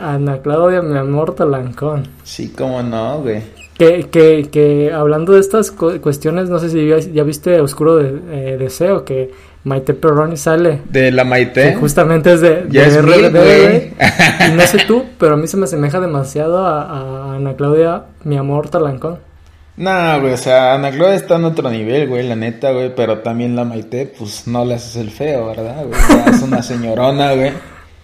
Ana 0.00 0.38
Claudia, 0.38 0.80
mi 0.80 0.96
amor, 0.96 1.34
Talancón. 1.34 2.08
Sí, 2.22 2.54
cómo 2.56 2.82
no, 2.82 3.20
güey. 3.20 3.42
Que, 3.78 4.04
que, 4.10 4.48
que 4.50 4.90
hablando 4.92 5.34
de 5.34 5.40
estas 5.40 5.70
cu- 5.70 6.00
cuestiones, 6.00 6.48
no 6.48 6.58
sé 6.58 6.70
si 6.70 6.88
ya, 6.88 6.96
ya 6.98 7.22
viste 7.24 7.60
Oscuro 7.60 7.96
de, 7.96 8.20
eh, 8.30 8.56
Deseo, 8.58 9.04
que 9.04 9.30
Maite 9.64 9.92
Perroni 9.92 10.36
sale. 10.38 10.80
De 10.88 11.12
la 11.12 11.24
Que 11.24 11.28
Maite. 11.28 11.74
justamente 11.74 12.32
es 12.32 12.40
de, 12.40 12.62
RBD. 12.62 13.92
Y 14.48 14.52
no 14.56 14.62
sé 14.62 14.78
tú, 14.86 15.04
pero 15.18 15.34
a 15.34 15.36
mí 15.36 15.46
se 15.46 15.56
me 15.58 15.64
asemeja 15.64 16.00
demasiado 16.00 16.66
a, 16.66 16.82
a 16.84 17.34
Ana 17.36 17.54
Claudia, 17.54 18.04
mi 18.24 18.36
amor, 18.38 18.68
Talancón. 18.70 19.18
No, 19.76 20.20
güey, 20.22 20.32
o 20.32 20.36
sea, 20.38 20.72
Ana 20.74 20.90
Claudia 20.90 21.16
está 21.16 21.36
en 21.36 21.44
otro 21.44 21.68
nivel, 21.70 22.08
güey, 22.08 22.26
la 22.26 22.34
neta, 22.34 22.70
güey, 22.72 22.94
pero 22.94 23.18
también 23.18 23.54
la 23.56 23.64
Maite, 23.66 24.10
pues 24.18 24.46
no 24.48 24.64
le 24.64 24.74
haces 24.76 24.96
el 24.96 25.10
feo, 25.10 25.48
¿verdad, 25.48 25.84
güey? 25.84 26.00
Es 26.34 26.40
una 26.40 26.62
señorona, 26.62 27.34
güey. 27.34 27.52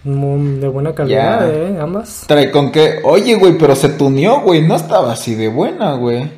De 0.05 0.67
buena 0.69 0.95
calidad, 0.95 1.41
Ya. 1.41 1.49
¿eh? 1.49 1.79
Ambas. 1.81 2.25
Trae 2.27 2.51
con 2.51 2.73
que, 2.73 2.99
oye, 3.05 3.35
güey, 3.37 3.57
pero 3.57 3.77
se 3.77 3.89
tuneó, 3.91 4.41
güey, 4.41 4.61
no 4.67 4.75
estaba 4.75 5.13
así 5.13 5.35
de 5.37 5.49
buena, 5.49 5.93
güey. 5.95 6.29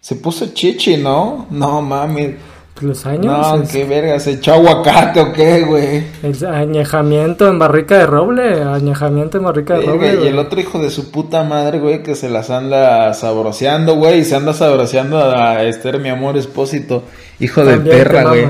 Se 0.00 0.14
puso 0.16 0.48
chichi, 0.52 0.96
¿no? 0.98 1.46
No, 1.50 1.80
mami. 1.82 2.34
Pues 2.74 2.84
los 2.84 3.06
años. 3.06 3.24
No, 3.24 3.62
es- 3.62 3.70
qué 3.72 3.84
verga, 3.86 4.20
¿se 4.20 4.32
echó 4.32 4.52
aguacate 4.52 5.20
o 5.20 5.32
qué, 5.32 5.62
güey? 5.62 6.04
el 6.22 6.46
añejamiento 6.46 7.48
en 7.48 7.58
barrica 7.58 7.96
de 7.96 8.04
roble. 8.06 8.62
Añejamiento 8.62 9.38
en 9.38 9.44
barrica 9.44 9.74
de 9.74 9.80
Verga, 9.80 9.92
roble. 9.94 10.12
y 10.12 10.16
güey. 10.16 10.28
el 10.28 10.38
otro 10.38 10.60
hijo 10.60 10.78
de 10.78 10.90
su 10.90 11.10
puta 11.10 11.42
madre, 11.44 11.78
güey, 11.80 12.02
que 12.02 12.14
se 12.14 12.28
las 12.28 12.50
anda 12.50 13.14
sabroseando, 13.14 13.94
güey, 13.96 14.18
y 14.20 14.24
se 14.24 14.36
anda 14.36 14.52
sabroseando 14.52 15.18
a 15.18 15.62
Esther, 15.64 15.98
mi 16.00 16.10
amor, 16.10 16.36
espósito. 16.36 17.04
Hijo 17.40 17.64
de 17.64 17.76
También 17.76 17.96
perra, 17.96 18.22
güey. 18.24 18.46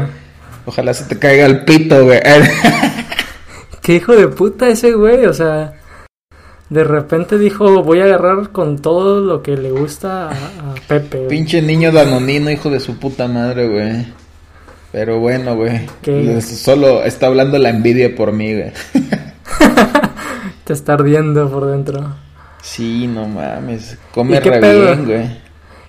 Ojalá 0.67 0.93
se 0.93 1.05
te 1.05 1.17
caiga 1.17 1.47
el 1.47 1.65
pito, 1.65 2.05
güey. 2.05 2.19
Qué 3.87 3.95
hijo 3.95 4.17
de 4.17 4.27
puta 4.27 4.69
ese 4.69 4.91
güey, 4.95 5.27
o 5.27 5.33
sea. 5.33 5.75
De 6.71 6.83
repente 6.83 7.39
dijo, 7.39 7.85
voy 7.85 8.01
a 8.01 8.05
agarrar 8.07 8.51
con 8.51 8.79
todo 8.81 9.21
lo 9.21 9.45
que 9.45 9.57
le 9.57 9.71
gusta 9.71 10.29
a, 10.29 10.33
a 10.33 10.75
Pepe. 10.89 11.19
güey. 11.19 11.29
Pinche 11.29 11.63
niño 11.63 11.93
danonino, 11.93 12.51
hijo 12.51 12.69
de 12.69 12.81
su 12.81 12.99
puta 12.99 13.29
madre, 13.29 13.69
güey. 13.69 14.07
Pero 14.91 15.21
bueno, 15.21 15.55
güey. 15.55 15.87
Solo 16.41 17.05
está 17.05 17.29
hablando 17.29 17.59
la 17.59 17.69
envidia 17.71 18.13
por 18.17 18.33
mí, 18.33 18.55
güey. 18.55 18.73
Te 20.65 20.73
está 20.73 20.95
ardiendo 20.95 21.49
por 21.49 21.67
dentro. 21.67 22.13
Sí, 22.63 23.07
no 23.07 23.29
mames. 23.29 23.97
Come 24.13 24.39
¿Y 24.39 24.41
qué 24.41 24.51
re 24.51 24.61
pedo? 24.61 24.83
bien, 24.83 25.05
güey. 25.05 25.47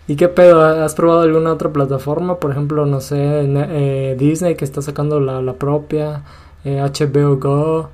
¿Y 0.08 0.16
qué 0.16 0.28
pedo? 0.28 0.64
¿Has 0.64 0.94
probado 0.94 1.22
alguna 1.22 1.52
otra 1.52 1.72
plataforma? 1.72 2.40
Por 2.40 2.52
ejemplo, 2.52 2.86
no 2.86 3.02
sé, 3.02 3.18
eh, 3.20 4.16
Disney 4.20 4.54
que 4.54 4.66
está 4.66 4.84
sacando 4.84 5.20
la, 5.20 5.42
la 5.42 5.54
propia, 5.54 6.22
eh, 6.68 6.82
HBO 6.82 7.38
Go, 7.38 7.90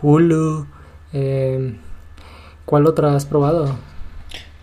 Hulu. 0.00 0.66
eh, 1.12 1.74
¿Cuál 2.64 2.86
otra 2.86 3.14
has 3.14 3.26
probado? 3.26 3.76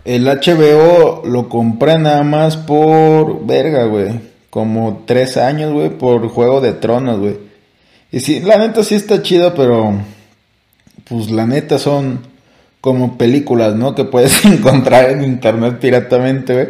El 0.04 0.24
HBO 0.24 1.22
lo 1.24 1.48
compré 1.48 1.96
nada 1.98 2.24
más 2.24 2.56
por 2.56 3.46
verga, 3.46 3.84
güey. 3.84 4.32
Como 4.50 5.04
tres 5.06 5.36
años, 5.36 5.72
güey, 5.72 5.90
por 5.90 6.26
Juego 6.28 6.60
de 6.60 6.72
Tronos, 6.72 7.20
güey. 7.20 7.38
Y 8.10 8.18
sí, 8.18 8.40
la 8.40 8.58
neta 8.58 8.82
sí 8.82 8.96
está 8.96 9.22
chido, 9.22 9.54
pero 9.54 9.94
pues 11.04 11.30
la 11.30 11.46
neta 11.46 11.78
son 11.78 12.18
como 12.80 13.16
películas, 13.16 13.76
¿no? 13.76 13.94
Que 13.94 14.04
puedes 14.04 14.44
encontrar 14.44 15.10
en 15.10 15.22
internet 15.22 15.78
piratamente, 15.80 16.52
güey. 16.52 16.68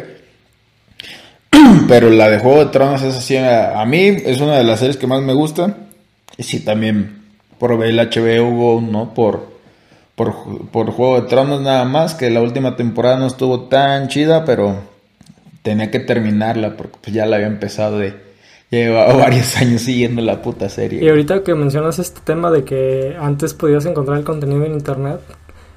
Pero 1.87 2.09
la 2.09 2.29
de 2.29 2.39
Juego 2.39 2.65
de 2.65 2.71
Tronos 2.71 3.01
es 3.01 3.15
así, 3.15 3.35
a, 3.37 3.83
mí 3.85 4.17
es 4.25 4.39
una 4.41 4.57
de 4.57 4.63
las 4.63 4.79
series 4.79 4.97
que 4.97 5.07
más 5.07 5.21
me 5.21 5.33
gustan. 5.33 5.82
Y 6.37 6.43
sí, 6.43 6.59
también 6.59 7.23
probé 7.59 7.89
el 7.89 7.97
HBO, 7.97 8.81
¿no? 8.81 9.13
Por, 9.13 9.47
por, 10.15 10.33
por 10.71 10.91
Juego 10.91 11.21
de 11.21 11.27
Tronos 11.27 11.61
nada 11.61 11.85
más, 11.85 12.15
que 12.15 12.29
la 12.29 12.41
última 12.41 12.75
temporada 12.75 13.17
no 13.17 13.27
estuvo 13.27 13.61
tan 13.61 14.07
chida, 14.07 14.45
pero 14.45 14.77
tenía 15.61 15.89
que 15.89 15.99
terminarla 15.99 16.75
porque 16.75 16.97
pues, 17.01 17.13
ya 17.13 17.25
la 17.25 17.37
había 17.37 17.47
empezado 17.47 17.97
de... 17.97 18.11
ya 18.69 18.79
Llevaba 18.79 19.13
varios 19.17 19.55
años 19.57 19.81
siguiendo 19.81 20.21
la 20.21 20.41
puta 20.41 20.69
serie. 20.69 21.03
Y 21.03 21.09
ahorita 21.09 21.43
que 21.43 21.55
mencionas 21.55 21.99
este 21.99 22.21
tema 22.23 22.51
de 22.51 22.63
que 22.63 23.15
antes 23.19 23.53
podías 23.53 23.85
encontrar 23.85 24.17
el 24.17 24.23
contenido 24.23 24.65
en 24.65 24.73
internet, 24.73 25.21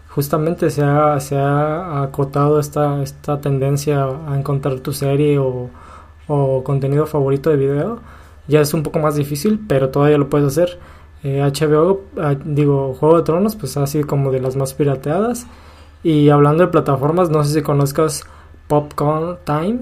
justamente 0.08 0.70
se 0.70 0.82
ha, 0.82 1.18
se 1.20 1.36
ha 1.36 2.02
acotado 2.02 2.58
esta, 2.58 3.02
esta 3.02 3.40
tendencia 3.40 4.06
a 4.26 4.36
encontrar 4.36 4.80
tu 4.80 4.92
serie 4.92 5.38
o, 5.38 5.70
o 6.26 6.64
contenido 6.64 7.06
favorito 7.06 7.50
de 7.50 7.56
video. 7.56 8.00
Ya 8.48 8.60
es 8.60 8.72
un 8.74 8.82
poco 8.82 8.98
más 8.98 9.16
difícil, 9.16 9.60
pero 9.68 9.88
todavía 9.90 10.18
lo 10.18 10.28
puedes 10.28 10.46
hacer. 10.48 10.78
Eh, 11.24 11.40
HBO, 11.42 12.02
ah, 12.18 12.34
digo, 12.44 12.94
Juego 12.94 13.16
de 13.18 13.24
Tronos, 13.24 13.56
pues 13.56 13.76
ha 13.76 13.86
sido 13.86 14.06
como 14.06 14.30
de 14.30 14.40
las 14.40 14.54
más 14.56 14.74
pirateadas. 14.74 15.46
Y 16.02 16.28
hablando 16.28 16.64
de 16.64 16.70
plataformas, 16.70 17.30
no 17.30 17.42
sé 17.42 17.54
si 17.54 17.62
conozcas 17.62 18.24
Popcorn 18.68 19.38
Time, 19.44 19.78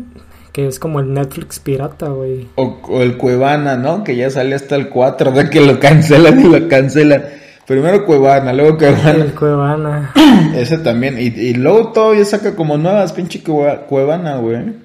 que 0.53 0.67
es 0.67 0.79
como 0.79 1.01
el 1.01 1.13
Netflix 1.13 1.59
pirata, 1.59 2.09
güey. 2.09 2.49
O, 2.55 2.79
o 2.89 3.03
el 3.03 3.17
Cuevana, 3.19 3.77
¿no? 3.77 4.05
Que 4.05 4.17
ya 4.17 4.31
sale 4.31 4.55
hasta 4.55 4.77
el 4.77 4.89
4, 4.89 5.33
de 5.33 5.51
que 5.51 5.61
lo 5.61 5.79
cancelan 5.81 6.41
y 6.41 6.45
lo 6.45 6.69
cancelan. 6.69 7.25
Primero 7.67 8.05
Cuevana, 8.07 8.53
luego 8.53 8.77
Cuevana. 8.79 9.11
El 9.25 9.35
Cuevana. 9.35 10.13
Ese 10.55 10.79
también. 10.79 11.19
Y, 11.19 11.25
y 11.29 11.55
luego 11.55 11.93
todavía 11.93 12.25
saca 12.25 12.55
como 12.55 12.77
nuevas, 12.79 13.13
pinche 13.13 13.43
Cueva- 13.43 13.81
Cuevana, 13.87 14.37
güey. 14.37 14.84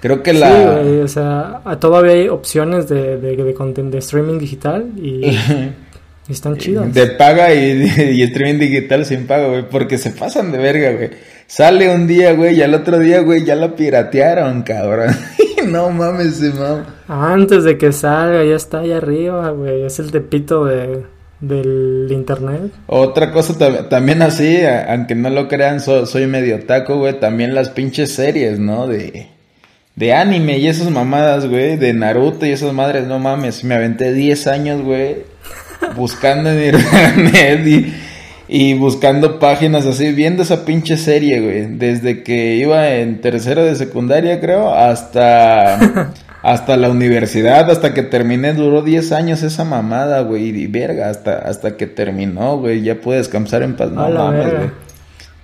Creo 0.00 0.22
que 0.22 0.32
la... 0.32 0.48
Sí, 0.50 0.82
güey, 0.84 1.00
o 1.00 1.08
sea, 1.08 1.60
todavía 1.80 2.12
hay 2.12 2.28
opciones 2.28 2.88
de, 2.88 3.16
de, 3.16 3.36
de, 3.36 3.54
conten- 3.54 3.90
de 3.90 3.98
streaming 3.98 4.38
digital 4.38 4.92
y, 4.96 5.26
y 6.28 6.32
están 6.32 6.56
chidas. 6.56 6.92
De 6.94 7.06
paga 7.08 7.52
y, 7.52 7.82
y 8.14 8.22
streaming 8.22 8.60
digital 8.60 9.04
sin 9.04 9.26
pago, 9.26 9.48
güey. 9.50 9.68
Porque 9.68 9.98
se 9.98 10.10
pasan 10.10 10.52
de 10.52 10.58
verga, 10.58 10.92
güey. 10.92 11.10
Sale 11.48 11.92
un 11.94 12.06
día, 12.06 12.32
güey, 12.34 12.56
y 12.58 12.62
al 12.62 12.74
otro 12.74 12.98
día, 12.98 13.20
güey, 13.20 13.42
ya 13.44 13.56
la 13.56 13.74
piratearon, 13.74 14.62
cabrón. 14.62 15.16
no 15.66 15.90
mames, 15.90 16.36
se. 16.36 16.52
Antes 17.08 17.64
de 17.64 17.78
que 17.78 17.90
salga, 17.92 18.44
ya 18.44 18.54
está 18.54 18.80
ahí 18.80 18.92
arriba, 18.92 19.50
güey. 19.50 19.82
Es 19.84 19.98
el 19.98 20.10
tepito 20.12 20.66
de, 20.66 21.04
del 21.40 22.06
internet. 22.10 22.70
Otra 22.86 23.32
cosa 23.32 23.54
tam- 23.58 23.88
también 23.88 24.20
así, 24.22 24.58
aunque 24.88 25.14
no 25.14 25.30
lo 25.30 25.48
crean, 25.48 25.80
so- 25.80 26.04
soy 26.06 26.26
medio 26.26 26.64
taco, 26.66 26.98
güey. 26.98 27.18
También 27.18 27.54
las 27.54 27.70
pinches 27.70 28.12
series, 28.14 28.58
¿no? 28.58 28.86
De, 28.86 29.28
de 29.98 30.14
anime 30.14 30.58
y 30.58 30.68
esas 30.68 30.90
mamadas, 30.90 31.46
güey. 31.48 31.76
De 31.76 31.92
Naruto 31.92 32.46
y 32.46 32.50
esas 32.50 32.72
madres, 32.72 33.06
no 33.06 33.18
mames. 33.18 33.64
Me 33.64 33.74
aventé 33.74 34.12
10 34.12 34.46
años, 34.46 34.82
güey. 34.82 35.24
Buscando 35.96 36.50
en 36.50 36.76
internet 36.76 37.66
y, 37.66 37.94
y 38.48 38.74
buscando 38.74 39.40
páginas 39.40 39.86
así, 39.86 40.12
viendo 40.12 40.44
esa 40.44 40.64
pinche 40.64 40.96
serie, 40.96 41.40
güey. 41.40 41.66
Desde 41.76 42.22
que 42.22 42.54
iba 42.54 42.88
en 42.90 43.20
tercero 43.20 43.64
de 43.64 43.74
secundaria, 43.74 44.40
creo, 44.40 44.72
hasta... 44.72 46.12
Hasta 46.40 46.76
la 46.76 46.88
universidad, 46.88 47.68
hasta 47.68 47.92
que 47.94 48.04
terminé, 48.04 48.54
duró 48.54 48.82
10 48.82 49.10
años 49.10 49.42
esa 49.42 49.64
mamada, 49.64 50.20
güey, 50.20 50.50
y 50.50 50.68
verga, 50.68 51.10
hasta, 51.10 51.36
hasta 51.36 51.76
que 51.76 51.88
terminó, 51.88 52.58
güey, 52.58 52.80
ya 52.82 52.94
pude 52.94 53.16
descansar 53.16 53.64
en 53.64 53.74
paz, 53.74 53.90
no 53.90 54.08
mames, 54.08 54.46
güey. 54.46 54.70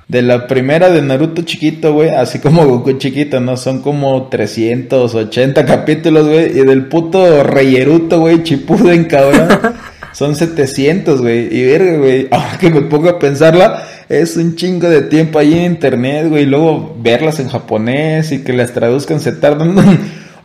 De 0.07 0.21
la 0.21 0.47
primera 0.47 0.91
de 0.91 1.01
Naruto 1.01 1.43
chiquito, 1.43 1.95
güey, 1.95 2.11
así 2.11 2.39
como 2.39 2.67
Goku 2.67 2.93
chiquito, 2.99 3.41
¿no? 3.41 3.57
Son 3.57 3.81
como 3.81 4.29
380 4.29 5.65
capítulos, 5.65 6.29
güey, 6.29 6.59
y 6.59 6.63
del 6.63 6.87
puto 6.87 7.43
Reyeruto, 7.43 8.21
güey, 8.21 8.43
Chipuden, 8.43 9.05
cabrón, 9.05 9.49
son 10.13 10.37
700, 10.37 11.23
güey, 11.23 11.49
y 11.57 11.65
verga, 11.65 11.97
güey, 11.97 12.29
ahora 12.31 12.59
que 12.59 12.69
me 12.69 12.83
pongo 12.83 13.09
a 13.09 13.19
pensarla, 13.19 13.83
es 14.11 14.37
un 14.37 14.57
chingo 14.57 14.91
de 14.91 15.03
tiempo 15.03 15.39
ahí 15.39 15.55
en 15.55 15.73
internet, 15.73 16.29
güey, 16.29 16.43
y 16.43 16.47
luego 16.47 16.95
verlas 17.01 17.41
en 17.41 17.49
japonés 17.49 18.31
y 18.31 18.45
que 18.45 18.53
las 18.53 18.73
traduzcan 18.73 19.21
se 19.21 19.33
tardan... 19.33 19.75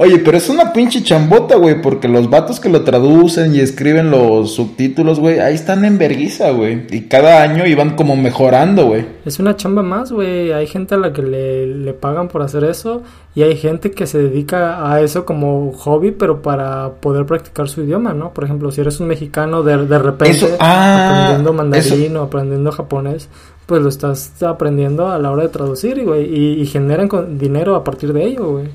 Oye, 0.02 0.18
pero 0.20 0.38
es 0.38 0.48
una 0.48 0.72
pinche 0.72 1.04
chambota, 1.04 1.58
güey, 1.58 1.82
porque 1.82 2.08
los 2.08 2.30
vatos 2.30 2.62
que 2.62 2.70
lo 2.70 2.86
traducen 2.86 3.54
y 3.54 3.60
escriben 3.60 4.10
los 4.10 4.54
subtítulos, 4.56 5.20
güey, 5.20 5.40
ahí 5.40 5.54
están 5.54 5.84
en 5.84 5.98
verguiza, 5.98 6.52
güey. 6.52 6.84
Y 6.90 7.02
cada 7.10 7.44
año 7.44 7.66
iban 7.66 7.98
como 7.98 8.16
mejorando, 8.16 8.86
güey. 8.86 9.06
Es 9.26 9.40
una 9.40 9.58
chamba 9.58 9.84
más, 9.84 10.14
güey. 10.14 10.54
Hay 10.54 10.68
gente 10.68 10.96
a 10.96 10.98
la 11.00 11.12
que 11.12 11.22
le, 11.22 11.68
le 11.68 11.92
pagan 11.94 12.30
por 12.30 12.42
hacer 12.44 12.64
eso 12.64 13.02
y 13.36 13.42
hay 13.42 13.58
gente 13.58 13.92
que 13.92 14.08
se 14.08 14.20
dedica 14.20 14.90
a 14.90 15.02
eso 15.02 15.26
como 15.26 15.74
hobby, 15.74 16.12
pero 16.12 16.42
para 16.42 16.92
poder 17.02 17.26
practicar 17.26 17.68
su 17.68 17.82
idioma, 17.82 18.14
¿no? 18.14 18.34
Por 18.34 18.46
ejemplo, 18.46 18.72
si 18.72 18.80
eres 18.80 19.02
un 19.02 19.08
mexicano 19.08 19.64
de, 19.64 19.86
de 19.86 20.00
repente 20.00 20.38
Eso- 20.38 20.56
ah, 20.62 21.10
aprendiendo 21.12 21.52
mandarín 21.52 22.04
eso- 22.14 22.22
o 22.22 22.24
aprendiendo 22.24 22.72
japonés, 22.72 23.28
pues 23.66 23.82
lo 23.82 23.90
estás 23.90 24.42
aprendiendo 24.44 25.10
a 25.10 25.20
la 25.20 25.30
hora 25.30 25.44
de 25.44 25.50
traducir, 25.50 26.02
güey, 26.06 26.24
y, 26.34 26.62
y 26.62 26.66
generan 26.68 27.10
con- 27.10 27.38
dinero 27.38 27.76
a 27.76 27.84
partir 27.84 28.14
de 28.14 28.24
ello, 28.24 28.52
güey. 28.52 28.66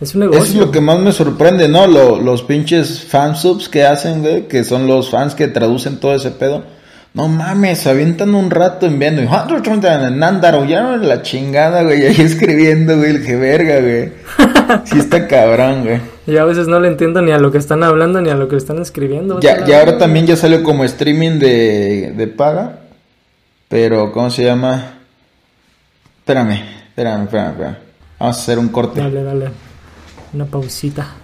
Es 0.00 0.14
un 0.14 0.20
negocio. 0.20 0.42
Eso 0.42 0.52
es 0.52 0.58
lo 0.58 0.70
que 0.70 0.80
más 0.80 0.98
me 0.98 1.12
sorprende, 1.12 1.68
¿no? 1.68 1.86
Lo- 1.86 2.20
los 2.20 2.42
pinches 2.42 3.04
fansubs 3.04 3.68
que 3.68 3.84
hacen, 3.84 4.22
güey, 4.22 4.48
que 4.48 4.64
son 4.64 4.86
los 4.86 5.10
fans 5.10 5.34
que 5.34 5.48
traducen 5.48 5.98
todo 5.98 6.14
ese 6.14 6.30
pedo. 6.30 6.64
No 7.12 7.26
mames, 7.28 7.86
avientan 7.88 8.34
un 8.36 8.50
rato 8.50 8.86
enviando. 8.86 9.20
y, 9.22 9.26
Nándaro, 9.26 10.64
ya 10.64 10.96
la 10.96 11.22
chingada, 11.22 11.82
güey, 11.82 12.06
ahí 12.06 12.20
escribiendo, 12.20 12.96
güey, 12.96 13.10
el 13.16 13.24
que 13.26 13.36
verga, 13.36 13.80
güey. 13.80 14.12
Sí 14.84 14.98
está 15.00 15.26
cabrón, 15.26 15.82
güey. 15.82 16.00
Yo 16.28 16.40
a 16.40 16.44
veces 16.44 16.68
no 16.68 16.78
le 16.78 16.86
entiendo 16.86 17.20
ni 17.22 17.32
a 17.32 17.38
lo 17.38 17.50
que 17.50 17.58
están 17.58 17.82
hablando 17.82 18.20
ni 18.20 18.30
a 18.30 18.36
lo 18.36 18.46
que 18.46 18.54
están 18.56 18.78
escribiendo. 18.80 19.40
Ya, 19.40 19.64
ya 19.66 19.80
ahora 19.80 19.98
también 19.98 20.26
ya 20.28 20.36
salió 20.36 20.62
como 20.62 20.84
streaming 20.84 21.40
de, 21.40 22.14
de 22.16 22.26
paga. 22.28 22.78
Pero, 23.68 24.12
¿cómo 24.12 24.30
se 24.30 24.44
llama? 24.44 24.94
Espérame, 26.20 26.62
espérame, 26.90 27.24
espérame, 27.24 27.50
espérame. 27.50 27.76
Vamos 28.20 28.36
a 28.36 28.40
hacer 28.40 28.58
un 28.60 28.68
corte. 28.68 29.00
Dale, 29.00 29.22
dale. 29.24 29.50
Una 30.32 30.46
pausita. 30.46 31.14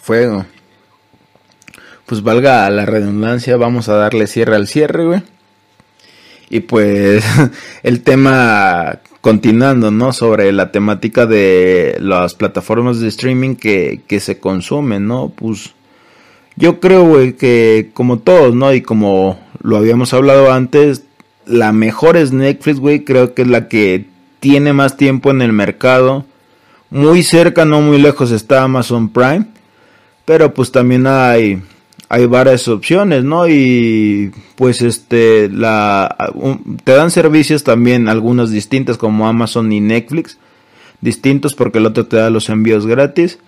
Fuego. 0.00 0.46
Pues 2.06 2.22
valga 2.22 2.70
la 2.70 2.86
redundancia, 2.86 3.56
vamos 3.56 3.88
a 3.88 3.96
darle 3.96 4.26
cierre 4.26 4.54
al 4.56 4.68
cierre, 4.68 5.04
güey. 5.04 5.22
Y 6.48 6.60
pues 6.60 7.24
el 7.82 8.02
tema 8.02 9.00
continuando, 9.20 9.90
¿no? 9.90 10.12
Sobre 10.12 10.52
la 10.52 10.70
temática 10.70 11.26
de 11.26 11.96
las 12.00 12.34
plataformas 12.34 13.00
de 13.00 13.08
streaming 13.08 13.56
que, 13.56 14.02
que 14.06 14.20
se 14.20 14.38
consumen, 14.38 15.06
¿no? 15.06 15.32
Pues 15.34 15.74
yo 16.54 16.78
creo, 16.78 17.04
güey, 17.04 17.32
que 17.32 17.90
como 17.92 18.20
todos, 18.20 18.54
¿no? 18.54 18.72
Y 18.72 18.82
como 18.82 19.40
lo 19.60 19.76
habíamos 19.76 20.14
hablado 20.14 20.52
antes, 20.52 21.05
la 21.46 21.72
mejor 21.72 22.16
es 22.16 22.32
Netflix, 22.32 22.78
güey. 22.78 23.04
Creo 23.04 23.34
que 23.34 23.42
es 23.42 23.48
la 23.48 23.68
que 23.68 24.06
tiene 24.40 24.72
más 24.72 24.96
tiempo 24.96 25.30
en 25.30 25.42
el 25.42 25.52
mercado. 25.52 26.24
Muy 26.90 27.22
cerca, 27.22 27.64
no 27.64 27.80
muy 27.80 28.00
lejos 28.00 28.30
está 28.30 28.62
Amazon 28.62 29.08
Prime. 29.08 29.46
Pero 30.24 30.52
pues 30.52 30.72
también 30.72 31.06
hay 31.06 31.62
hay 32.08 32.26
varias 32.26 32.68
opciones, 32.68 33.24
¿no? 33.24 33.48
Y 33.48 34.32
pues 34.54 34.82
este 34.82 35.48
te 35.48 36.92
dan 36.92 37.10
servicios 37.10 37.64
también 37.64 38.08
algunos 38.08 38.50
distintos 38.50 38.96
como 38.96 39.26
Amazon 39.26 39.72
y 39.72 39.80
Netflix, 39.80 40.38
distintos 41.00 41.54
porque 41.54 41.78
el 41.78 41.86
otro 41.86 42.06
te 42.06 42.16
da 42.16 42.30
los 42.30 42.48
envíos 42.48 42.86
gratis. 42.86 43.38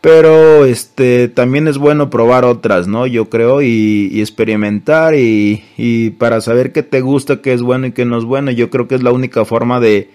Pero 0.00 0.64
este 0.64 1.28
también 1.28 1.66
es 1.66 1.78
bueno 1.78 2.10
probar 2.10 2.44
otras, 2.44 2.86
¿no? 2.86 3.06
Yo 3.06 3.28
creo 3.28 3.62
y, 3.62 4.20
experimentar 4.20 5.14
y, 5.14 5.64
y, 5.76 6.10
para 6.10 6.40
saber 6.40 6.72
qué 6.72 6.82
te 6.82 7.00
gusta, 7.00 7.42
qué 7.42 7.52
es 7.52 7.62
bueno 7.62 7.86
y 7.86 7.92
qué 7.92 8.04
no 8.04 8.18
es 8.18 8.24
bueno. 8.24 8.50
Yo 8.50 8.70
creo 8.70 8.86
que 8.86 8.94
es 8.94 9.02
la 9.02 9.12
única 9.12 9.44
forma 9.44 9.80
de, 9.80 10.10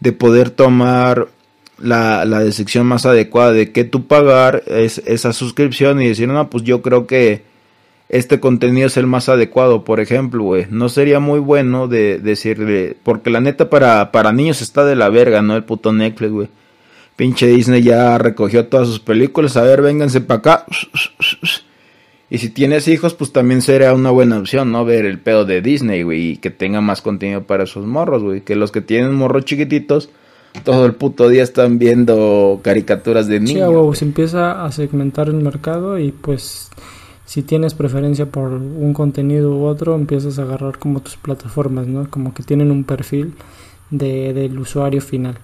de 0.00 0.12
poder 0.12 0.50
tomar 0.50 1.28
la, 1.78 2.24
la 2.24 2.40
decisión 2.40 2.86
más 2.86 3.06
adecuada 3.06 3.52
de 3.52 3.72
qué 3.72 3.84
tú 3.84 4.06
pagar 4.06 4.62
es 4.66 5.02
esa 5.06 5.32
suscripción 5.32 6.00
y 6.00 6.08
decir, 6.08 6.28
no, 6.28 6.48
pues 6.50 6.62
yo 6.62 6.82
creo 6.82 7.06
que 7.06 7.42
este 8.08 8.38
contenido 8.38 8.86
es 8.86 8.96
el 8.96 9.06
más 9.06 9.28
adecuado, 9.28 9.84
por 9.84 9.98
ejemplo, 10.00 10.42
güey. 10.42 10.66
No 10.70 10.88
sería 10.88 11.20
muy 11.20 11.40
bueno 11.40 11.88
de, 11.88 12.18
decirle, 12.18 12.96
porque 13.02 13.30
la 13.30 13.40
neta 13.40 13.70
para, 13.70 14.12
para 14.12 14.32
niños 14.32 14.62
está 14.62 14.84
de 14.84 14.94
la 14.94 15.08
verga, 15.08 15.42
¿no? 15.42 15.56
El 15.56 15.64
puto 15.64 15.92
Netflix, 15.92 16.30
güey. 16.30 16.48
Pinche 17.16 17.46
Disney 17.46 17.82
ya 17.82 18.18
recogió 18.18 18.66
todas 18.66 18.88
sus 18.88 19.00
películas, 19.00 19.56
a 19.56 19.62
ver, 19.62 19.82
vénganse 19.82 20.20
para 20.20 20.38
acá. 20.38 20.66
Y 22.30 22.38
si 22.38 22.48
tienes 22.48 22.88
hijos, 22.88 23.14
pues 23.14 23.32
también 23.32 23.62
sería 23.62 23.94
una 23.94 24.10
buena 24.10 24.38
opción, 24.38 24.72
¿no? 24.72 24.84
Ver 24.84 25.04
el 25.04 25.20
pedo 25.20 25.44
de 25.44 25.60
Disney, 25.60 26.02
güey, 26.02 26.30
y 26.30 26.36
que 26.38 26.50
tenga 26.50 26.80
más 26.80 27.00
contenido 27.00 27.44
para 27.44 27.64
esos 27.64 27.86
morros, 27.86 28.22
güey. 28.22 28.40
Que 28.40 28.56
los 28.56 28.72
que 28.72 28.80
tienen 28.80 29.14
morros 29.14 29.44
chiquititos, 29.44 30.10
todo 30.64 30.86
el 30.86 30.94
puto 30.94 31.28
día 31.28 31.44
están 31.44 31.78
viendo 31.78 32.60
caricaturas 32.62 33.28
de 33.28 33.40
niños. 33.40 33.92
Sí, 33.92 33.98
se 33.98 34.04
empieza 34.04 34.64
a 34.64 34.72
segmentar 34.72 35.28
el 35.28 35.34
mercado 35.34 35.98
y 35.98 36.10
pues 36.10 36.70
si 37.24 37.42
tienes 37.42 37.74
preferencia 37.74 38.26
por 38.26 38.52
un 38.52 38.92
contenido 38.94 39.56
u 39.56 39.64
otro, 39.64 39.94
empiezas 39.94 40.38
a 40.38 40.42
agarrar 40.42 40.78
como 40.78 41.00
tus 41.00 41.16
plataformas, 41.16 41.86
¿no? 41.86 42.10
Como 42.10 42.34
que 42.34 42.42
tienen 42.42 42.70
un 42.70 42.84
perfil 42.84 43.34
de, 43.90 44.32
del 44.32 44.58
usuario 44.58 45.00
final. 45.00 45.38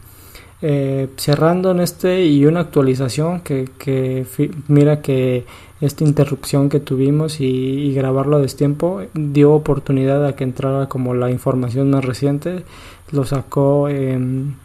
Eh, 0.62 1.08
cerrando 1.16 1.70
en 1.70 1.80
este 1.80 2.26
y 2.26 2.44
una 2.44 2.60
actualización 2.60 3.40
que, 3.40 3.70
que 3.78 4.26
mira 4.68 5.00
que 5.00 5.46
esta 5.80 6.04
interrupción 6.04 6.68
que 6.68 6.80
tuvimos 6.80 7.40
y, 7.40 7.94
grabarlo 7.94 8.36
a 8.36 8.40
destiempo 8.40 9.00
dio 9.14 9.52
oportunidad 9.52 10.26
a 10.26 10.36
que 10.36 10.44
entrara 10.44 10.88
como 10.88 11.14
la 11.14 11.30
información 11.30 11.90
más 11.90 12.04
reciente. 12.04 12.64
Lo 13.10 13.24
sacó 13.24 13.88
en 13.88 14.56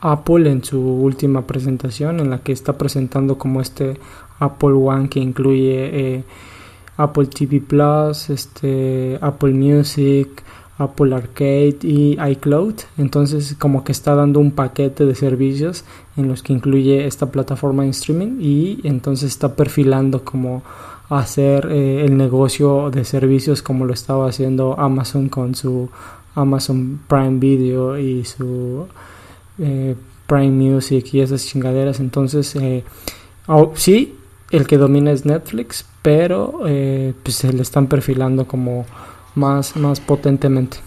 Apple 0.00 0.50
en 0.50 0.62
su 0.62 0.78
última 0.78 1.46
presentación 1.46 2.20
en 2.20 2.28
la 2.28 2.40
que 2.40 2.52
está 2.52 2.74
presentando 2.74 3.38
como 3.38 3.62
este 3.62 3.98
Apple 4.40 4.72
One 4.72 5.08
que 5.08 5.20
incluye 5.20 6.16
eh, 6.16 6.24
Apple 6.98 7.26
TV 7.26 7.60
Plus, 7.60 8.28
este 8.28 9.18
Apple 9.22 9.52
Music, 9.54 10.42
Apple 10.78 11.14
Arcade 11.14 11.78
y 11.82 12.18
iCloud. 12.20 12.74
Entonces 12.98 13.54
como 13.58 13.84
que 13.84 13.92
está 13.92 14.14
dando 14.14 14.40
un 14.40 14.52
paquete 14.52 15.06
de 15.06 15.14
servicios 15.14 15.84
en 16.16 16.28
los 16.28 16.42
que 16.42 16.52
incluye 16.52 17.06
esta 17.06 17.30
plataforma 17.30 17.84
de 17.84 17.90
streaming 17.90 18.40
y 18.40 18.80
entonces 18.84 19.30
está 19.30 19.54
perfilando 19.54 20.24
como 20.24 20.62
hacer 21.08 21.68
eh, 21.70 22.04
el 22.04 22.16
negocio 22.16 22.90
de 22.90 23.04
servicios 23.04 23.62
como 23.62 23.84
lo 23.84 23.92
estaba 23.92 24.28
haciendo 24.28 24.78
Amazon 24.78 25.28
con 25.28 25.54
su 25.54 25.90
Amazon 26.34 27.00
Prime 27.06 27.38
Video 27.38 27.98
y 27.98 28.24
su 28.24 28.86
eh, 29.58 29.94
Prime 30.26 30.50
Music 30.50 31.06
y 31.12 31.20
esas 31.20 31.44
chingaderas. 31.46 32.00
Entonces, 32.00 32.56
eh, 32.56 32.84
sí, 33.74 34.14
el 34.50 34.66
que 34.66 34.78
domina 34.78 35.12
es 35.12 35.26
Netflix, 35.26 35.84
pero 36.00 36.60
eh, 36.66 37.12
pues 37.22 37.36
se 37.36 37.52
le 37.52 37.62
están 37.62 37.86
perfilando 37.86 38.46
como 38.46 38.86
más, 39.34 39.76
más 39.76 40.00
potentemente. 40.00 40.78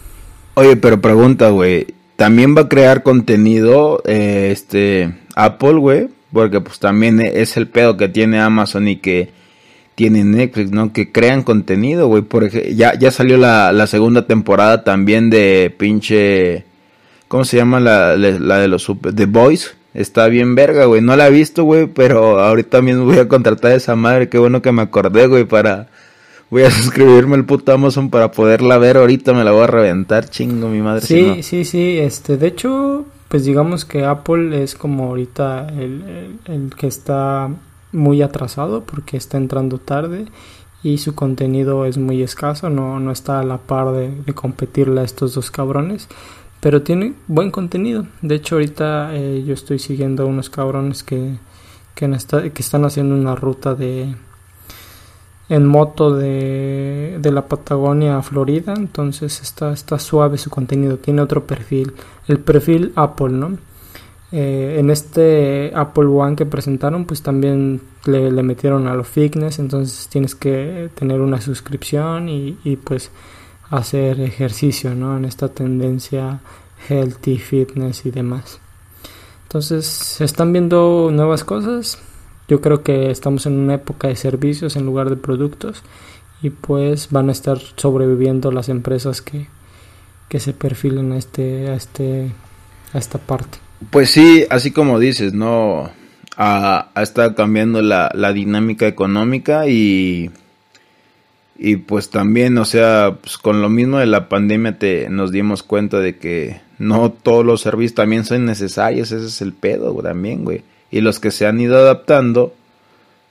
Oye, 0.54 0.76
pero 0.76 1.00
pregunta, 1.00 1.50
güey, 1.50 1.86
¿también 2.16 2.56
va 2.56 2.62
a 2.62 2.68
crear 2.68 3.02
contenido 3.02 4.02
este 4.04 5.14
Apple, 5.34 5.74
güey? 5.74 6.08
Porque 6.32 6.60
pues 6.60 6.78
también 6.78 7.20
es 7.20 7.56
el 7.56 7.68
pedo 7.68 7.96
que 7.96 8.08
tiene 8.08 8.40
Amazon 8.40 8.88
y 8.88 8.96
que 8.96 9.30
tiene 9.94 10.24
Netflix, 10.24 10.70
¿no? 10.70 10.92
Que 10.92 11.12
crean 11.12 11.42
contenido, 11.42 12.08
güey. 12.08 12.24
ya, 12.74 12.98
ya 12.98 13.10
salió 13.10 13.38
la, 13.38 13.72
la 13.72 13.86
segunda 13.86 14.26
temporada 14.26 14.84
también 14.84 15.30
de 15.30 15.74
pinche 15.76 16.64
¿Cómo 17.28 17.44
se 17.44 17.56
llama 17.56 17.80
la, 17.80 18.16
la, 18.16 18.58
de 18.58 18.68
los 18.68 18.82
super, 18.82 19.12
The 19.12 19.26
Boys? 19.26 19.76
Está 19.94 20.28
bien 20.28 20.54
verga, 20.54 20.84
güey. 20.84 21.00
No 21.00 21.16
la 21.16 21.26
he 21.26 21.30
visto, 21.30 21.64
güey, 21.64 21.86
pero 21.86 22.38
ahorita 22.38 22.82
mismo 22.82 23.04
voy 23.04 23.18
a 23.18 23.26
contratar 23.26 23.72
a 23.72 23.76
esa 23.76 23.96
madre. 23.96 24.28
Qué 24.28 24.38
bueno 24.38 24.62
que 24.62 24.70
me 24.70 24.82
acordé, 24.82 25.26
güey, 25.26 25.44
para... 25.44 25.88
Voy 26.50 26.62
a 26.62 26.70
suscribirme 26.82 27.36
al 27.36 27.44
puto 27.44 27.72
Amazon 27.72 28.10
para 28.10 28.30
poderla 28.30 28.78
ver 28.78 28.96
ahorita. 28.96 29.32
Me 29.32 29.44
la 29.44 29.52
voy 29.52 29.64
a 29.64 29.66
reventar, 29.66 30.28
chingo, 30.28 30.68
mi 30.68 30.80
madre. 30.80 31.06
Sí, 31.06 31.42
sí, 31.42 31.64
sí. 31.64 31.98
Este, 31.98 32.36
de 32.36 32.46
hecho, 32.46 33.04
pues 33.28 33.44
digamos 33.44 33.84
que 33.84 34.04
Apple 34.04 34.62
es 34.62 34.74
como 34.74 35.08
ahorita 35.08 35.68
el, 35.68 36.38
el, 36.44 36.74
que 36.74 36.86
está 36.86 37.50
muy 37.92 38.22
atrasado 38.22 38.84
porque 38.84 39.16
está 39.16 39.38
entrando 39.38 39.78
tarde 39.78 40.26
y 40.82 40.98
su 40.98 41.14
contenido 41.14 41.84
es 41.86 41.98
muy 41.98 42.22
escaso. 42.22 42.70
No, 42.70 43.00
no 43.00 43.10
está 43.10 43.40
a 43.40 43.44
la 43.44 43.58
par 43.58 43.92
de, 43.92 44.10
de 44.10 44.34
competirle 44.34 45.00
a 45.00 45.04
estos 45.04 45.34
dos 45.34 45.50
cabrones 45.50 46.08
pero 46.60 46.82
tiene 46.82 47.14
buen 47.28 47.50
contenido. 47.50 48.06
De 48.22 48.34
hecho, 48.34 48.56
ahorita 48.56 49.14
eh, 49.14 49.44
yo 49.46 49.54
estoy 49.54 49.78
siguiendo 49.78 50.24
a 50.24 50.26
unos 50.26 50.50
cabrones 50.50 51.02
que, 51.02 51.36
que, 51.94 52.06
están 52.58 52.84
haciendo 52.84 53.14
una 53.14 53.36
ruta 53.36 53.74
de 53.74 54.14
en 55.48 55.66
moto 55.66 56.14
de, 56.14 57.18
de, 57.20 57.32
la 57.32 57.46
Patagonia 57.46 58.18
a 58.18 58.22
Florida. 58.22 58.74
Entonces 58.76 59.40
está, 59.40 59.72
está 59.72 59.98
suave 59.98 60.38
su 60.38 60.50
contenido. 60.50 60.98
Tiene 60.98 61.22
otro 61.22 61.46
perfil. 61.46 61.92
El 62.26 62.40
perfil 62.40 62.92
Apple, 62.96 63.30
¿no? 63.30 63.58
Eh, 64.32 64.76
en 64.78 64.90
este 64.90 65.72
Apple 65.74 66.06
One 66.06 66.34
que 66.36 66.46
presentaron, 66.46 67.04
pues 67.04 67.22
también 67.22 67.80
le, 68.06 68.30
metieron 68.42 68.88
a 68.88 68.94
lo 68.94 69.04
fitness. 69.04 69.58
Entonces 69.58 70.08
tienes 70.08 70.34
que 70.34 70.90
tener 70.94 71.20
una 71.20 71.40
suscripción 71.40 72.28
y, 72.28 72.58
y 72.64 72.76
pues 72.76 73.10
hacer 73.70 74.20
ejercicio, 74.20 74.94
¿no? 74.94 75.16
En 75.16 75.24
esta 75.24 75.48
tendencia 75.48 76.40
healthy, 76.88 77.38
fitness 77.38 78.06
y 78.06 78.10
demás. 78.10 78.60
Entonces, 79.44 79.86
se 79.86 80.24
están 80.24 80.52
viendo 80.52 81.10
nuevas 81.12 81.44
cosas. 81.44 81.98
Yo 82.48 82.60
creo 82.60 82.82
que 82.82 83.10
estamos 83.10 83.46
en 83.46 83.54
una 83.58 83.74
época 83.74 84.08
de 84.08 84.16
servicios 84.16 84.76
en 84.76 84.86
lugar 84.86 85.10
de 85.10 85.16
productos 85.16 85.82
y 86.42 86.50
pues 86.50 87.08
van 87.10 87.28
a 87.28 87.32
estar 87.32 87.58
sobreviviendo 87.76 88.52
las 88.52 88.68
empresas 88.68 89.20
que, 89.20 89.48
que 90.28 90.38
se 90.38 90.52
perfilen 90.52 91.12
a 91.12 91.18
este 91.18 91.68
a 91.68 91.74
este 91.74 92.30
a 92.92 92.98
esta 92.98 93.18
parte. 93.18 93.58
Pues 93.90 94.10
sí, 94.10 94.44
así 94.48 94.70
como 94.70 94.98
dices, 94.98 95.34
no 95.34 95.90
ha, 96.36 96.88
ha 96.94 97.02
estado 97.02 97.34
cambiando 97.34 97.82
la, 97.82 98.10
la 98.14 98.32
dinámica 98.32 98.86
económica 98.86 99.66
y 99.68 100.30
y 101.58 101.76
pues 101.76 102.10
también, 102.10 102.58
o 102.58 102.64
sea, 102.64 103.16
pues 103.20 103.38
con 103.38 103.62
lo 103.62 103.70
mismo 103.70 103.98
de 103.98 104.06
la 104.06 104.28
pandemia 104.28 104.78
te 104.78 105.08
nos 105.08 105.32
dimos 105.32 105.62
cuenta 105.62 106.00
de 106.00 106.18
que 106.18 106.60
no 106.78 107.10
todos 107.10 107.46
los 107.46 107.62
servicios 107.62 107.94
también 107.94 108.24
son 108.24 108.44
necesarios, 108.44 109.10
ese 109.10 109.26
es 109.26 109.40
el 109.40 109.54
pedo 109.54 109.94
también, 110.02 110.44
güey. 110.44 110.62
Y 110.90 111.00
los 111.00 111.20
que 111.20 111.30
se 111.30 111.46
han 111.46 111.60
ido 111.60 111.76
adaptando, 111.76 112.54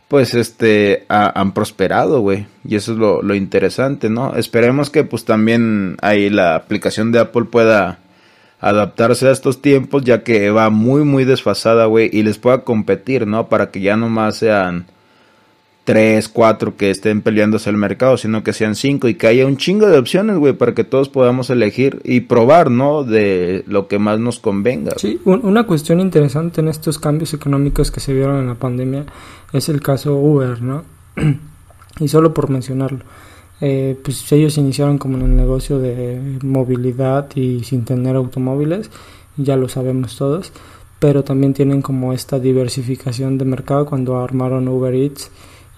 pues 0.08 0.34
este, 0.34 1.06
han 1.10 1.54
prosperado, 1.54 2.22
güey. 2.22 2.48
Y 2.68 2.76
eso 2.76 2.94
es 2.94 2.98
lo, 2.98 3.22
lo, 3.22 3.36
interesante, 3.36 4.10
¿no? 4.10 4.36
Esperemos 4.36 4.90
que 4.90 5.04
pues 5.04 5.26
también 5.26 5.98
ahí 6.02 6.30
la 6.30 6.56
aplicación 6.56 7.12
de 7.12 7.20
Apple 7.20 7.46
pueda 7.46 8.00
adaptarse 8.60 9.28
a 9.28 9.32
estos 9.32 9.62
tiempos, 9.62 10.04
ya 10.04 10.24
que 10.24 10.50
va 10.50 10.70
muy, 10.70 11.04
muy 11.04 11.24
desfasada, 11.24 11.86
güey, 11.86 12.10
y 12.12 12.24
les 12.24 12.38
pueda 12.38 12.64
competir, 12.64 13.28
¿no? 13.28 13.48
Para 13.48 13.72
que 13.72 13.82
ya 13.82 13.98
no 13.98 14.10
más 14.10 14.38
sean 14.38 14.86
tres, 15.86 16.28
cuatro 16.28 16.76
que 16.76 16.90
estén 16.90 17.22
peleándose 17.22 17.70
el 17.70 17.78
mercado, 17.78 18.18
sino 18.18 18.44
que 18.44 18.54
sean 18.54 18.76
cinco 18.76 19.08
y 19.08 19.14
que 19.14 19.28
haya 19.28 19.46
un 19.46 19.56
chingo 19.56 19.86
de 19.86 20.00
opciones, 20.00 20.36
güey, 20.38 20.54
para 20.54 20.74
que 20.74 20.84
todos 20.84 21.10
podamos 21.10 21.50
elegir 21.52 22.02
y 22.04 22.22
probar, 22.22 22.72
¿no? 22.72 23.04
De 23.04 23.64
lo 23.68 23.88
que 23.88 24.00
más 24.00 24.20
nos 24.20 24.40
convenga. 24.40 24.94
Sí, 24.98 25.22
una 25.24 25.66
cuestión 25.66 26.00
interesante 26.00 26.60
en 26.60 26.68
estos 26.68 26.98
cambios 26.98 27.34
económicos 27.36 27.92
que 27.92 28.00
se 28.00 28.14
vieron 28.14 28.40
en 28.40 28.48
la 28.48 28.56
pandemia 28.56 29.06
es 29.54 29.70
el 29.70 29.80
caso 29.80 30.16
Uber, 30.16 30.62
¿no? 30.62 30.84
y 32.00 32.08
solo 32.08 32.34
por 32.34 32.50
mencionarlo. 32.50 33.00
Eh, 33.62 33.96
pues 34.04 34.30
ellos 34.32 34.58
iniciaron 34.58 34.98
como 34.98 35.18
en 35.18 35.24
el 35.24 35.36
negocio 35.36 35.80
de 35.80 36.40
movilidad 36.42 37.30
y 37.36 37.64
sin 37.64 37.86
tener 37.86 38.16
automóviles, 38.16 38.90
ya 39.38 39.56
lo 39.56 39.70
sabemos 39.70 40.18
todos, 40.18 40.52
pero 41.00 41.24
también 41.24 41.54
tienen 41.54 41.84
como 41.84 42.12
esta 42.12 42.40
diversificación 42.40 43.38
de 43.38 43.46
mercado 43.46 43.86
cuando 43.86 44.18
armaron 44.18 44.68
Uber 44.68 44.94
Eats 44.96 45.30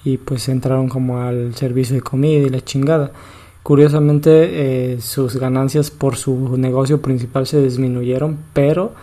y 0.08 0.18
pues 0.18 0.48
entraron 0.48 0.88
como 0.88 1.20
al 1.20 1.54
servicio 1.56 1.96
de 1.96 2.02
comida 2.02 2.48
y 2.48 2.50
la 2.50 2.64
chingada. 2.64 3.12
Curiosamente 3.62 4.30
eh, 4.94 5.02
sus 5.02 5.36
ganancias 5.36 5.92
por 5.92 6.16
su 6.16 6.56
negocio 6.58 7.02
principal 7.02 7.46
se 7.46 7.62
disminuyeron, 7.62 8.38
pero 8.54 8.94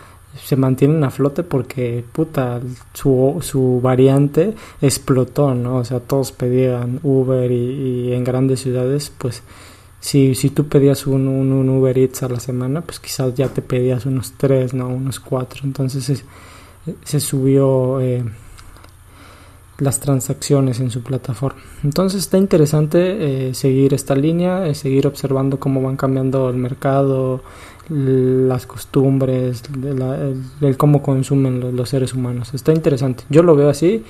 se 0.42 0.56
mantienen 0.56 1.04
a 1.04 1.10
flote 1.10 1.42
porque 1.42 2.02
puta 2.10 2.58
su, 2.94 3.38
su 3.42 3.80
variante 3.82 4.54
explotó, 4.80 5.54
¿no? 5.54 5.76
O 5.76 5.84
sea, 5.84 6.00
todos 6.00 6.32
pedían 6.32 7.00
Uber 7.02 7.52
y, 7.52 8.14
en 8.14 8.24
grandes 8.24 8.60
ciudades, 8.60 9.12
pues 9.18 9.42
si, 10.00 10.34
si 10.34 10.48
tú 10.48 10.68
pedías 10.68 11.06
un, 11.06 11.28
un, 11.28 11.68
Uber 11.68 11.98
Eats 11.98 12.22
a 12.22 12.30
la 12.30 12.40
semana, 12.40 12.80
pues 12.80 12.98
quizás 12.98 13.34
ya 13.34 13.48
te 13.48 13.60
pedías 13.60 14.06
unos 14.06 14.32
tres, 14.38 14.72
¿no? 14.72 14.88
Unos 14.88 15.20
cuatro. 15.20 15.60
Entonces 15.64 16.24
se, 17.04 17.20
subió 17.20 18.00
eh, 18.00 18.24
las 19.78 20.00
transacciones 20.00 20.80
en 20.80 20.90
su 20.90 21.02
plataforma. 21.02 21.60
Entonces 21.82 22.20
está 22.20 22.38
interesante 22.38 23.48
eh, 23.48 23.54
seguir 23.54 23.94
esta 23.94 24.14
línea, 24.14 24.66
eh, 24.66 24.74
seguir 24.74 25.06
observando 25.06 25.58
cómo 25.58 25.82
van 25.82 25.96
cambiando 25.96 26.48
el 26.48 26.56
mercado, 26.56 27.42
las 27.88 28.66
costumbres, 28.66 29.62
el, 30.60 30.76
cómo 30.76 31.02
consumen 31.02 31.76
los, 31.76 31.88
seres 31.88 32.14
humanos. 32.14 32.54
Está 32.54 32.72
interesante. 32.72 33.24
Yo 33.28 33.42
lo 33.42 33.56
veo 33.56 33.68
así. 33.68 34.04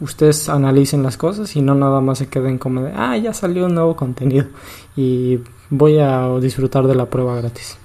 Ustedes 0.00 0.48
analicen 0.48 1.02
las 1.02 1.16
cosas 1.16 1.54
y 1.54 1.62
no 1.62 1.74
nada 1.74 2.00
más 2.00 2.18
se 2.18 2.26
queden 2.26 2.58
como 2.58 2.82
de, 2.82 2.92
ah, 2.94 3.16
ya 3.16 3.32
salió 3.32 3.66
un 3.66 3.74
nuevo 3.74 3.94
contenido 3.94 4.46
y 4.96 5.38
voy 5.70 5.98
a 5.98 6.28
disfrutar 6.40 6.86
de 6.86 6.96
la 6.96 7.06
prueba 7.06 7.36
gratis. 7.36 7.78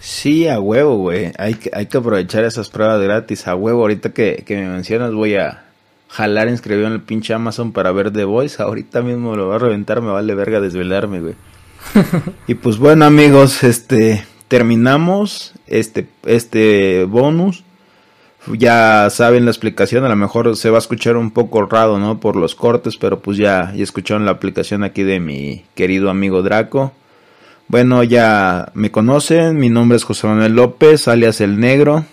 Sí, 0.00 0.46
a 0.46 0.60
huevo, 0.60 0.98
güey. 0.98 1.32
Hay 1.38 1.54
que, 1.54 1.70
hay 1.72 1.86
que 1.86 1.96
aprovechar 1.96 2.44
esas 2.44 2.68
pruebas 2.68 3.00
gratis. 3.00 3.48
A 3.48 3.56
huevo, 3.56 3.80
ahorita 3.80 4.12
que, 4.12 4.44
que 4.46 4.54
me 4.54 4.68
mencionas 4.68 5.14
voy 5.14 5.36
a 5.36 5.63
jalar 6.14 6.48
inscribió 6.48 6.86
en 6.86 6.92
el 6.92 7.00
pinche 7.00 7.34
Amazon 7.34 7.72
para 7.72 7.90
ver 7.90 8.12
The 8.12 8.24
Voice. 8.24 8.62
Ahorita 8.62 9.02
mismo 9.02 9.34
lo 9.34 9.48
va 9.48 9.56
a 9.56 9.58
reventar, 9.58 10.00
me 10.00 10.12
vale 10.12 10.34
verga 10.34 10.60
desvelarme, 10.60 11.20
güey. 11.20 11.34
y 12.46 12.54
pues 12.54 12.78
bueno, 12.78 13.04
amigos, 13.04 13.64
este 13.64 14.24
terminamos 14.46 15.54
este, 15.66 16.06
este 16.24 17.04
bonus. 17.04 17.64
Ya 18.58 19.08
saben 19.10 19.46
la 19.46 19.50
explicación, 19.50 20.04
a 20.04 20.08
lo 20.08 20.16
mejor 20.16 20.54
se 20.56 20.70
va 20.70 20.76
a 20.76 20.78
escuchar 20.78 21.16
un 21.16 21.30
poco 21.30 21.64
raro, 21.64 21.98
¿no? 21.98 22.20
Por 22.20 22.36
los 22.36 22.54
cortes, 22.54 22.96
pero 22.98 23.20
pues 23.20 23.38
ya, 23.38 23.72
ya 23.74 23.82
escucharon 23.82 24.26
la 24.26 24.32
aplicación 24.32 24.84
aquí 24.84 25.02
de 25.02 25.18
mi 25.18 25.64
querido 25.74 26.10
amigo 26.10 26.42
Draco. 26.42 26.92
Bueno, 27.66 28.04
ya 28.04 28.70
me 28.74 28.90
conocen, 28.90 29.56
mi 29.56 29.70
nombre 29.70 29.96
es 29.96 30.04
José 30.04 30.26
Manuel 30.26 30.52
López, 30.52 31.08
alias 31.08 31.40
El 31.40 31.58
Negro. 31.58 32.04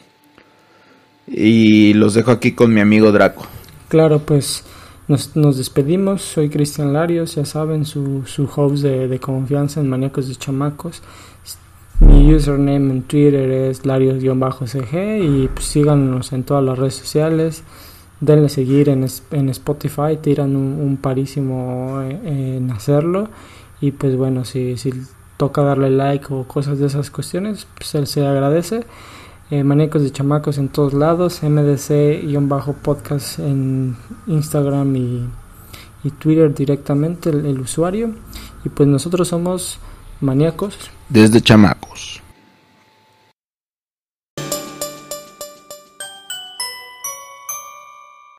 Y 1.27 1.93
los 1.93 2.13
dejo 2.13 2.31
aquí 2.31 2.53
con 2.53 2.73
mi 2.73 2.79
amigo 2.79 3.11
Draco. 3.11 3.45
Claro, 3.91 4.19
pues 4.19 4.63
nos, 5.09 5.35
nos 5.35 5.57
despedimos. 5.57 6.21
Soy 6.21 6.47
Cristian 6.47 6.93
Larios, 6.93 7.35
ya 7.35 7.43
saben, 7.43 7.83
su, 7.83 8.23
su 8.25 8.45
host 8.55 8.83
de, 8.83 9.09
de 9.09 9.19
confianza 9.19 9.81
en 9.81 9.89
Maníacos 9.89 10.29
de 10.29 10.35
Chamacos. 10.35 11.01
Mi 11.99 12.33
username 12.33 12.93
en 12.93 13.01
Twitter 13.01 13.51
es 13.51 13.85
Larios-CG 13.85 15.19
y 15.21 15.49
pues 15.53 15.65
síganos 15.65 16.31
en 16.31 16.43
todas 16.43 16.63
las 16.63 16.79
redes 16.79 16.95
sociales. 16.95 17.65
Denle 18.21 18.47
seguir 18.47 18.87
en, 18.87 19.05
en 19.31 19.49
Spotify, 19.49 20.15
tiran 20.21 20.55
un, 20.55 20.95
parísimo 20.95 21.99
eh, 22.01 22.55
en 22.55 22.71
hacerlo. 22.71 23.27
Y 23.81 23.91
pues 23.91 24.15
bueno, 24.15 24.45
si, 24.45 24.77
si 24.77 24.93
toca 25.35 25.63
darle 25.63 25.89
like 25.89 26.27
o 26.29 26.45
cosas 26.45 26.79
de 26.79 26.87
esas 26.87 27.11
cuestiones, 27.11 27.67
pues 27.75 28.09
se 28.09 28.25
agradece. 28.25 28.85
Eh, 29.51 29.63
de 29.65 30.11
Chamacos 30.11 30.57
en 30.57 30.69
todos 30.69 30.93
lados, 30.93 31.43
MDC-podcast 31.43 33.39
en 33.39 33.97
Instagram 34.27 34.95
y, 34.95 35.27
Twitter 36.19 36.53
directamente, 36.55 37.29
el 37.29 37.59
usuario. 37.59 38.15
Y 38.63 38.69
pues 38.69 38.87
nosotros 38.87 39.27
somos 39.27 39.77
maníacos. 40.21 40.77
Desde 41.09 41.41
chamacos. 41.41 42.20